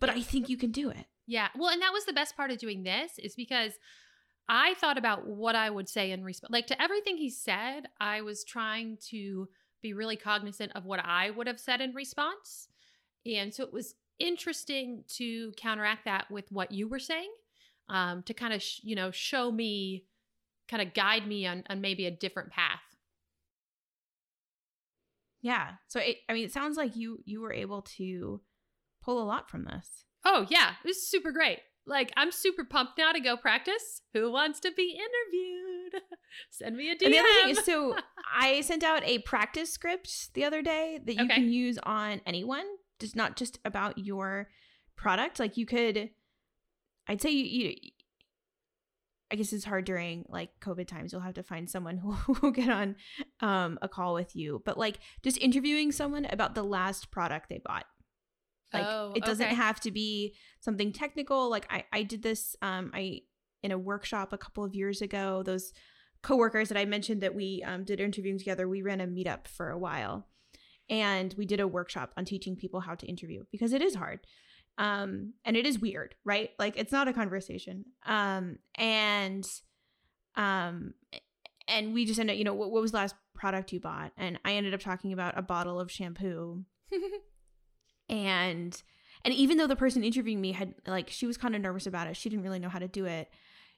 but 0.00 0.10
I 0.10 0.22
think 0.22 0.48
you 0.48 0.56
can 0.56 0.72
do 0.72 0.90
it. 0.90 1.06
Yeah. 1.26 1.48
Well, 1.56 1.70
and 1.70 1.82
that 1.82 1.92
was 1.92 2.06
the 2.06 2.12
best 2.12 2.36
part 2.36 2.50
of 2.50 2.58
doing 2.58 2.82
this 2.82 3.12
is 3.18 3.34
because 3.36 3.74
I 4.52 4.74
thought 4.74 4.98
about 4.98 5.28
what 5.28 5.54
I 5.54 5.70
would 5.70 5.88
say 5.88 6.10
in 6.10 6.24
response. 6.24 6.50
Like 6.50 6.66
to 6.66 6.82
everything 6.82 7.16
he 7.16 7.30
said, 7.30 7.82
I 8.00 8.22
was 8.22 8.42
trying 8.42 8.98
to 9.10 9.48
be 9.80 9.94
really 9.94 10.16
cognizant 10.16 10.72
of 10.74 10.84
what 10.84 10.98
I 10.98 11.30
would 11.30 11.46
have 11.46 11.60
said 11.60 11.80
in 11.80 11.94
response. 11.94 12.66
And 13.24 13.54
so 13.54 13.62
it 13.62 13.72
was 13.72 13.94
interesting 14.18 15.04
to 15.18 15.52
counteract 15.56 16.04
that 16.06 16.28
with 16.32 16.50
what 16.50 16.72
you 16.72 16.88
were 16.88 16.98
saying 16.98 17.30
um, 17.88 18.24
to 18.24 18.34
kind 18.34 18.52
of, 18.52 18.60
sh- 18.60 18.80
you 18.82 18.96
know, 18.96 19.12
show 19.12 19.52
me, 19.52 20.06
kind 20.68 20.82
of 20.82 20.94
guide 20.94 21.28
me 21.28 21.46
on, 21.46 21.62
on 21.70 21.80
maybe 21.80 22.06
a 22.06 22.10
different 22.10 22.50
path. 22.50 22.80
Yeah. 25.42 25.74
So 25.86 26.00
it, 26.00 26.16
I 26.28 26.32
mean, 26.32 26.44
it 26.44 26.52
sounds 26.52 26.76
like 26.76 26.96
you 26.96 27.20
you 27.24 27.40
were 27.40 27.52
able 27.52 27.82
to 27.82 28.40
pull 29.00 29.22
a 29.22 29.24
lot 29.24 29.48
from 29.48 29.64
this. 29.64 30.04
Oh 30.24 30.44
yeah, 30.50 30.72
it 30.84 30.86
was 30.86 31.08
super 31.08 31.30
great. 31.30 31.60
Like, 31.90 32.12
I'm 32.16 32.30
super 32.30 32.64
pumped 32.64 32.98
now 32.98 33.10
to 33.10 33.18
go 33.18 33.36
practice. 33.36 34.02
Who 34.14 34.30
wants 34.30 34.60
to 34.60 34.70
be 34.70 34.96
interviewed? 34.96 36.02
Send 36.50 36.76
me 36.76 36.88
a 36.90 36.94
DM. 36.94 37.06
And 37.06 37.14
the 37.14 37.18
other 37.18 37.28
thing 37.42 37.50
is, 37.50 37.64
so 37.64 37.96
I 38.32 38.60
sent 38.60 38.84
out 38.84 39.02
a 39.04 39.18
practice 39.18 39.72
script 39.72 40.32
the 40.34 40.44
other 40.44 40.62
day 40.62 41.00
that 41.04 41.14
you 41.14 41.24
okay. 41.24 41.34
can 41.34 41.50
use 41.50 41.78
on 41.82 42.20
anyone, 42.24 42.64
just 43.00 43.16
not 43.16 43.36
just 43.36 43.58
about 43.64 43.98
your 43.98 44.48
product. 44.96 45.40
Like, 45.40 45.56
you 45.56 45.66
could, 45.66 46.10
I'd 47.08 47.20
say 47.20 47.30
you, 47.30 47.44
you 47.44 47.74
I 49.32 49.36
guess 49.36 49.52
it's 49.52 49.64
hard 49.64 49.84
during 49.84 50.24
like 50.28 50.50
COVID 50.60 50.86
times. 50.86 51.12
You'll 51.12 51.22
have 51.22 51.34
to 51.34 51.42
find 51.42 51.68
someone 51.68 51.98
who 51.98 52.16
will 52.42 52.52
get 52.52 52.68
on 52.68 52.96
um, 53.40 53.78
a 53.82 53.88
call 53.88 54.14
with 54.14 54.34
you. 54.36 54.62
But 54.64 54.78
like 54.78 54.98
just 55.22 55.38
interviewing 55.38 55.90
someone 55.90 56.26
about 56.30 56.54
the 56.54 56.62
last 56.62 57.10
product 57.10 57.48
they 57.48 57.58
bought. 57.58 57.86
Like 58.72 58.86
Oh, 58.86 59.12
it 59.14 59.24
doesn't 59.24 59.46
okay. 59.46 59.54
have 59.54 59.80
to 59.80 59.90
be 59.90 60.34
something 60.60 60.92
technical. 60.92 61.50
Like 61.50 61.66
I, 61.70 61.84
I 61.92 62.02
did 62.02 62.22
this 62.22 62.56
um 62.62 62.90
I 62.94 63.22
in 63.62 63.72
a 63.72 63.78
workshop 63.78 64.32
a 64.32 64.38
couple 64.38 64.64
of 64.64 64.74
years 64.74 65.02
ago. 65.02 65.42
Those 65.42 65.72
coworkers 66.22 66.68
that 66.68 66.78
I 66.78 66.84
mentioned 66.84 67.22
that 67.22 67.34
we 67.34 67.62
um, 67.66 67.84
did 67.84 68.00
interviewing 68.00 68.38
together, 68.38 68.68
we 68.68 68.82
ran 68.82 69.00
a 69.00 69.06
meetup 69.06 69.48
for 69.48 69.70
a 69.70 69.78
while. 69.78 70.26
And 70.88 71.34
we 71.38 71.46
did 71.46 71.60
a 71.60 71.68
workshop 71.68 72.12
on 72.16 72.24
teaching 72.24 72.56
people 72.56 72.80
how 72.80 72.94
to 72.94 73.06
interview 73.06 73.44
because 73.50 73.72
it 73.72 73.82
is 73.82 73.94
hard 73.94 74.20
um 74.78 75.34
and 75.44 75.56
it 75.56 75.66
is 75.66 75.78
weird 75.78 76.14
right 76.24 76.50
like 76.58 76.76
it's 76.76 76.92
not 76.92 77.08
a 77.08 77.12
conversation 77.12 77.84
um 78.06 78.56
and 78.76 79.46
um 80.36 80.94
and 81.68 81.92
we 81.92 82.04
just 82.04 82.18
ended 82.18 82.34
up, 82.34 82.38
you 82.38 82.44
know 82.44 82.54
what, 82.54 82.70
what 82.70 82.80
was 82.80 82.92
the 82.92 82.96
last 82.96 83.14
product 83.34 83.72
you 83.72 83.80
bought 83.80 84.12
and 84.16 84.38
i 84.44 84.52
ended 84.54 84.72
up 84.72 84.80
talking 84.80 85.12
about 85.12 85.36
a 85.36 85.42
bottle 85.42 85.78
of 85.80 85.90
shampoo 85.90 86.64
and 88.10 88.82
and 89.24 89.34
even 89.34 89.56
though 89.56 89.66
the 89.66 89.76
person 89.76 90.04
interviewing 90.04 90.40
me 90.40 90.52
had 90.52 90.74
like 90.86 91.08
she 91.08 91.26
was 91.26 91.36
kind 91.36 91.54
of 91.54 91.62
nervous 91.62 91.86
about 91.86 92.06
it 92.06 92.16
she 92.16 92.28
didn't 92.28 92.44
really 92.44 92.58
know 92.58 92.68
how 92.68 92.78
to 92.78 92.88
do 92.88 93.06
it 93.06 93.30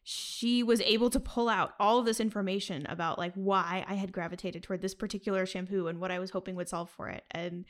she 0.03 0.65
was 0.65 0.81
able 0.81 1.11
to 1.11 1.21
pull 1.21 1.49
out 1.49 1.75
all 1.79 2.01
of 2.01 2.07
this 2.07 2.19
information 2.19 2.85
about 2.87 3.19
like 3.19 3.33
why 3.35 3.85
i 3.87 3.95
had 3.95 4.11
gravitated 4.11 4.63
toward 4.63 4.81
this 4.83 4.95
particular 4.95 5.47
shampoo 5.47 5.87
and 5.87 6.01
what 6.01 6.11
i 6.11 6.19
was 6.19 6.31
hoping 6.31 6.57
would 6.57 6.69
solve 6.69 6.91
for 6.91 7.09
it 7.09 7.25
and 7.31 7.65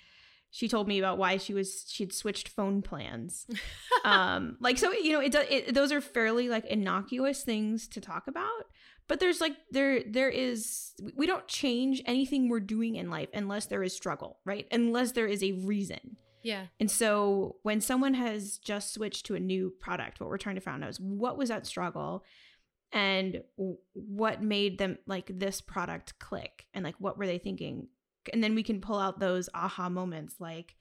she 0.55 0.69
told 0.69 0.87
me 0.87 0.99
about 0.99 1.17
why 1.17 1.39
she 1.39 1.55
was 1.55 1.87
she'd 1.89 2.13
switched 2.13 2.47
phone 2.47 2.83
plans. 2.83 3.47
Um 4.05 4.57
like 4.59 4.79
so 4.79 4.91
you 4.91 5.13
know 5.13 5.21
it, 5.21 5.31
does 5.31 5.47
it 5.49 5.75
those 5.75 5.93
are 5.93 6.01
fairly 6.01 6.49
like 6.49 6.65
innocuous 6.65 7.45
things 7.45 7.87
to 7.89 8.01
talk 8.01 8.27
about 8.27 8.65
but 9.07 9.21
there's 9.21 9.41
like 9.41 9.53
there 9.71 10.03
there 10.03 10.29
is 10.29 10.91
we 11.15 11.25
don't 11.25 11.47
change 11.47 12.03
anything 12.05 12.49
we're 12.49 12.59
doing 12.59 12.97
in 12.97 13.11
life 13.11 13.29
unless 13.33 13.67
there 13.67 13.85
is 13.85 13.95
struggle 13.95 14.41
right? 14.45 14.67
Unless 14.73 15.13
there 15.13 15.29
is 15.29 15.41
a 15.45 15.53
reason 15.53 16.17
yeah. 16.43 16.67
and 16.81 16.91
so 16.91 17.57
when 17.63 17.81
someone 17.81 18.15
has 18.15 18.59
just 18.59 18.93
switched 18.95 19.27
to 19.27 19.35
a 19.35 19.41
new 19.41 19.73
product 19.81 20.21
what 20.21 20.29
we're 20.29 20.39
trying 20.39 20.55
to 20.57 20.61
find 20.61 20.83
out 20.83 20.91
is 20.91 21.01
what 21.01 21.37
was 21.39 21.49
that 21.49 21.67
struggle 21.67 22.25
and 22.93 23.43
what 23.95 24.43
made 24.43 24.79
them 24.79 24.99
like 25.07 25.31
this 25.39 25.61
product 25.63 26.19
click 26.19 26.67
and 26.75 26.85
like 26.85 26.95
what 26.99 27.17
were 27.17 27.27
they 27.27 27.39
thinking? 27.39 27.89
And 28.33 28.45
then 28.45 28.55
we 28.55 28.63
can 28.63 28.81
pull 28.83 28.99
out 28.99 29.19
those 29.19 29.49
aha 29.55 29.89
moments 29.89 30.35
like 30.39 30.77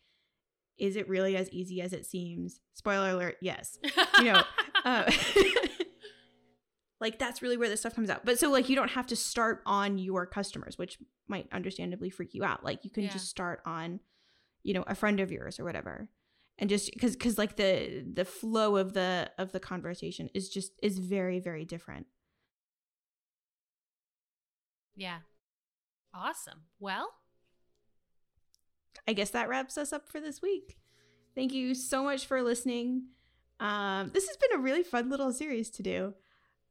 is 0.78 0.95
it 0.97 1.08
really 1.08 1.38
as 1.38 1.50
easy 1.52 1.82
as 1.82 1.93
it 1.93 2.06
seems? 2.06 2.60
Spoiler 2.74 3.12
alert 3.12 3.38
yes. 3.41 3.78
You 4.17 4.26
know 4.34 4.43
uh, 4.86 5.10
like 7.00 7.17
that's 7.17 7.41
really 7.41 7.58
where 7.58 7.69
this 7.69 7.80
stuff 7.80 7.95
comes 7.95 8.10
out. 8.10 8.26
But 8.26 8.38
so 8.39 8.50
like 8.52 8.69
you 8.69 8.76
don't 8.76 8.91
have 8.91 9.08
to 9.08 9.15
start 9.15 9.62
on 9.65 9.97
your 9.97 10.26
customers 10.26 10.78
which 10.78 10.97
might 11.28 11.47
understandably 11.52 12.10
freak 12.10 12.34
you 12.34 12.43
out. 12.43 12.63
Like 12.63 12.84
you 12.84 12.91
can 12.91 13.04
Yeah. 13.04 13.12
just 13.12 13.30
start 13.30 13.62
on 13.65 14.00
you 14.63 14.74
know 14.74 14.84
a 14.88 14.95
friend 14.95 15.19
of 15.19 15.32
yours 15.32 15.60
or 15.60 15.63
whatever. 15.63 16.10
And 16.60 16.69
just 16.69 16.91
because 16.93 17.13
because 17.15 17.38
like 17.38 17.56
the 17.56 18.06
the 18.13 18.26
flow 18.26 18.78
of 18.78 18.93
the 18.93 19.32
of 19.38 19.52
the 19.52 19.60
conversation 19.60 20.30
is 20.34 20.50
just 20.50 20.74
is 20.82 21.00
very 21.00 21.39
very 21.39 21.65
different. 21.65 22.08
Yeah. 24.95 25.19
Awesome. 26.13 26.62
Well, 26.80 27.10
i 29.08 29.13
guess 29.13 29.32
that 29.32 29.50
wraps 29.50 29.78
us 29.78 29.93
up 29.93 30.08
for 30.10 30.19
this 30.19 30.41
week. 30.41 30.78
Thank 31.34 31.54
you 31.54 31.74
so 31.74 32.04
much 32.04 32.26
for 32.26 32.41
listening. 32.43 33.08
Um 33.60 34.12
this 34.13 34.28
has 34.28 34.38
been 34.38 34.60
a 34.60 34.62
really 34.62 34.84
fun 34.84 35.10
little 35.10 35.32
series 35.32 35.69
to 35.71 35.84
do. 35.84 36.13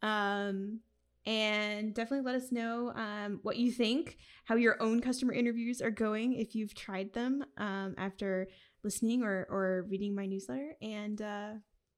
Um 0.03 0.81
and 1.27 1.95
definitely 1.95 2.25
let 2.25 2.35
us 2.35 2.51
know 2.51 2.93
um, 2.95 3.41
what 3.43 3.57
you 3.57 3.71
think 3.71 4.17
how 4.45 4.55
your 4.57 4.81
own 4.83 5.01
customer 5.01 5.33
interviews 5.33 5.83
are 5.83 5.91
going 5.91 6.33
if 6.33 6.55
you've 6.55 6.75
tried 6.75 7.13
them 7.13 7.45
um, 7.59 7.95
after 7.99 8.49
listening 8.83 9.23
or, 9.23 9.47
or 9.51 9.87
reading 9.89 10.15
my 10.15 10.27
newsletter 10.27 10.77
and 10.81 11.21
uh, 11.21 11.51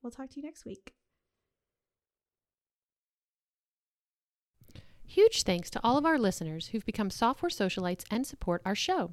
we'll 0.02 0.10
talk 0.10 0.28
to 0.28 0.40
you 0.40 0.42
next 0.42 0.64
week 0.64 0.92
Huge 5.04 5.42
thanks 5.42 5.68
to 5.68 5.80
all 5.84 5.98
of 5.98 6.06
our 6.06 6.18
listeners 6.18 6.68
who've 6.68 6.86
become 6.86 7.10
software 7.10 7.50
socialites 7.50 8.02
and 8.10 8.26
support 8.26 8.62
our 8.64 8.74
show. 8.74 9.12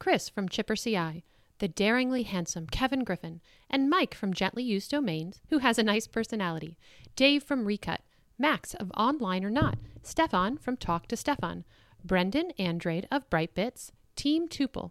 Chris 0.00 0.28
from 0.28 0.48
Chipper 0.48 0.74
CI, 0.74 1.22
the 1.60 1.68
daringly 1.68 2.24
handsome 2.24 2.66
Kevin 2.66 3.04
Griffin, 3.04 3.40
and 3.70 3.88
Mike 3.88 4.12
from 4.12 4.34
Gently 4.34 4.64
Used 4.64 4.90
Domains, 4.90 5.40
who 5.50 5.58
has 5.58 5.78
a 5.78 5.84
nice 5.84 6.08
personality, 6.08 6.76
Dave 7.14 7.44
from 7.44 7.64
Recut, 7.64 8.00
Max 8.38 8.74
of 8.74 8.90
Online 8.96 9.44
or 9.44 9.50
Not, 9.50 9.78
Stefan 10.02 10.58
from 10.58 10.76
Talk 10.76 11.06
to 11.08 11.16
Stefan, 11.16 11.64
Brendan 12.04 12.50
Andrade 12.58 13.08
of 13.10 13.28
Brightbits, 13.30 13.90
Team 14.14 14.46
Tuple, 14.48 14.90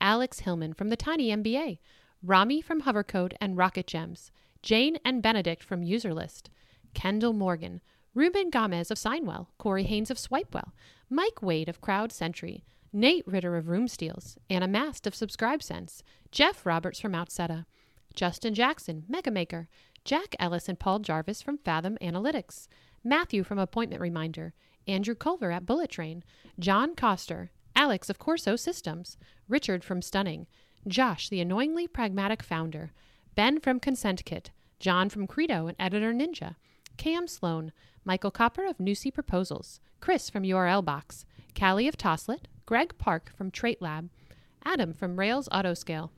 Alex 0.00 0.40
Hillman 0.40 0.72
from 0.72 0.88
the 0.88 0.96
Tiny 0.96 1.28
MBA, 1.28 1.78
Rami 2.22 2.62
from 2.62 2.82
Hovercode 2.82 3.34
and 3.40 3.56
Rocket 3.56 3.86
Gems, 3.86 4.32
Jane 4.62 4.98
and 5.04 5.22
Benedict 5.22 5.62
from 5.62 5.82
Userlist, 5.82 6.48
Kendall 6.94 7.34
Morgan, 7.34 7.82
Ruben 8.14 8.48
Gomez 8.48 8.90
of 8.90 8.96
Signwell, 8.96 9.48
Corey 9.58 9.84
Haines 9.84 10.10
of 10.10 10.16
Swipewell, 10.16 10.72
Mike 11.10 11.42
Wade 11.42 11.68
of 11.68 11.82
Crowd 11.82 12.10
Sentry, 12.10 12.64
Nate 12.92 13.26
Ritter 13.26 13.56
of 13.56 13.68
Room 13.68 13.88
Steals, 13.88 14.38
Anna 14.48 14.66
Mast 14.66 15.06
of 15.06 15.12
SubscribeSense, 15.12 16.02
Jeff 16.32 16.64
Roberts 16.64 16.98
from 16.98 17.12
Outseta, 17.12 17.66
Justin 18.14 18.54
Jackson, 18.54 19.04
Megamaker, 19.10 19.66
Jack 20.04 20.34
Ellis 20.38 20.68
and 20.68 20.78
Paul 20.78 21.00
Jarvis 21.00 21.42
from 21.42 21.58
Fathom 21.58 21.98
Analytics, 22.00 22.68
Matthew 23.06 23.44
from 23.44 23.60
Appointment 23.60 24.02
Reminder, 24.02 24.52
Andrew 24.88 25.14
Culver 25.14 25.52
at 25.52 25.64
Bullet 25.64 25.90
Train, 25.90 26.24
John 26.58 26.96
Coster, 26.96 27.52
Alex 27.76 28.10
of 28.10 28.18
Corso 28.18 28.56
Systems, 28.56 29.16
Richard 29.48 29.84
from 29.84 30.02
Stunning, 30.02 30.48
Josh, 30.88 31.28
the 31.28 31.40
annoyingly 31.40 31.86
pragmatic 31.86 32.42
founder, 32.42 32.90
Ben 33.36 33.60
from 33.60 33.78
Consent 33.78 34.24
Kit, 34.24 34.50
John 34.80 35.08
from 35.08 35.28
Credo 35.28 35.68
and 35.68 35.76
Editor 35.78 36.12
Ninja, 36.12 36.56
Cam 36.96 37.28
Sloan, 37.28 37.70
Michael 38.04 38.32
Koper 38.32 38.68
of 38.68 38.78
Nusii 38.78 39.14
Proposals, 39.14 39.78
Chris 40.00 40.28
from 40.28 40.42
URL 40.42 40.84
Box, 40.84 41.24
Callie 41.56 41.86
of 41.86 41.96
Toslet, 41.96 42.46
Greg 42.66 42.98
Park 42.98 43.30
from 43.36 43.52
Trait 43.52 43.80
Lab, 43.80 44.10
Adam 44.64 44.92
from 44.92 45.16
Rails 45.16 45.48
Autoscale, 45.50 46.10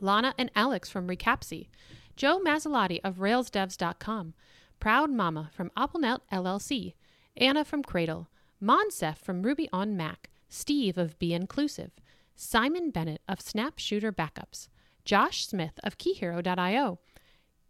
Lana 0.00 0.32
and 0.38 0.52
Alex 0.54 0.88
from 0.88 1.08
Recapsy, 1.08 1.70
Joe 2.14 2.38
Masilotti 2.38 3.00
of 3.02 3.16
RailsDevs.com, 3.16 4.34
Proud 4.80 5.10
Mama 5.10 5.50
from 5.52 5.70
AppleNet 5.76 6.20
LLC, 6.32 6.94
Anna 7.36 7.66
from 7.66 7.82
Cradle, 7.82 8.28
Moncef 8.62 9.18
from 9.18 9.42
Ruby 9.42 9.68
on 9.74 9.94
Mac, 9.94 10.30
Steve 10.48 10.96
of 10.96 11.18
Be 11.18 11.34
Inclusive, 11.34 11.90
Simon 12.34 12.90
Bennett 12.90 13.20
of 13.28 13.42
Snap 13.42 13.78
Shooter 13.78 14.10
Backups, 14.10 14.68
Josh 15.04 15.46
Smith 15.46 15.78
of 15.84 15.98
KeyHero.io, 15.98 16.98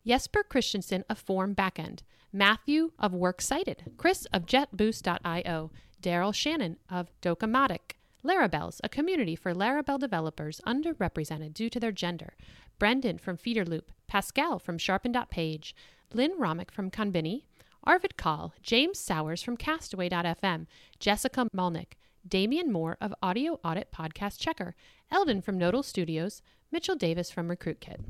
Jesper 0.06 0.44
Christensen 0.44 1.04
of 1.10 1.18
Form 1.18 1.52
Backend, 1.52 2.02
Matthew 2.32 2.92
of 2.96 3.12
Works 3.12 3.46
Cited, 3.46 3.92
Chris 3.96 4.26
of 4.32 4.46
JetBoost.io, 4.46 5.72
Daryl 6.00 6.34
Shannon 6.34 6.76
of 6.88 7.10
Docomatic, 7.20 7.96
Larabelles, 8.24 8.78
a 8.84 8.88
community 8.88 9.34
for 9.34 9.52
Laravel 9.52 9.98
developers 9.98 10.60
underrepresented 10.64 11.54
due 11.54 11.70
to 11.70 11.80
their 11.80 11.92
gender, 11.92 12.34
Brendan 12.78 13.18
from 13.18 13.36
Feederloop, 13.36 13.88
Pascal 14.10 14.58
from 14.58 14.76
Sharpen.page, 14.76 15.72
Lynn 16.12 16.32
Romick 16.36 16.72
from 16.72 16.90
Conbini, 16.90 17.44
Arvid 17.84 18.16
Kahl, 18.16 18.52
James 18.60 18.98
Sowers 18.98 19.40
from 19.40 19.56
Castaway.fm, 19.56 20.66
Jessica 20.98 21.46
Malnick, 21.56 21.92
Damian 22.26 22.72
Moore 22.72 22.96
of 23.00 23.14
Audio 23.22 23.60
Audit 23.64 23.92
Podcast 23.92 24.40
Checker, 24.40 24.74
Eldon 25.12 25.40
from 25.40 25.56
Nodal 25.56 25.84
Studios, 25.84 26.42
Mitchell 26.72 26.96
Davis 26.96 27.30
from 27.30 27.48
RecruitKit. 27.48 28.00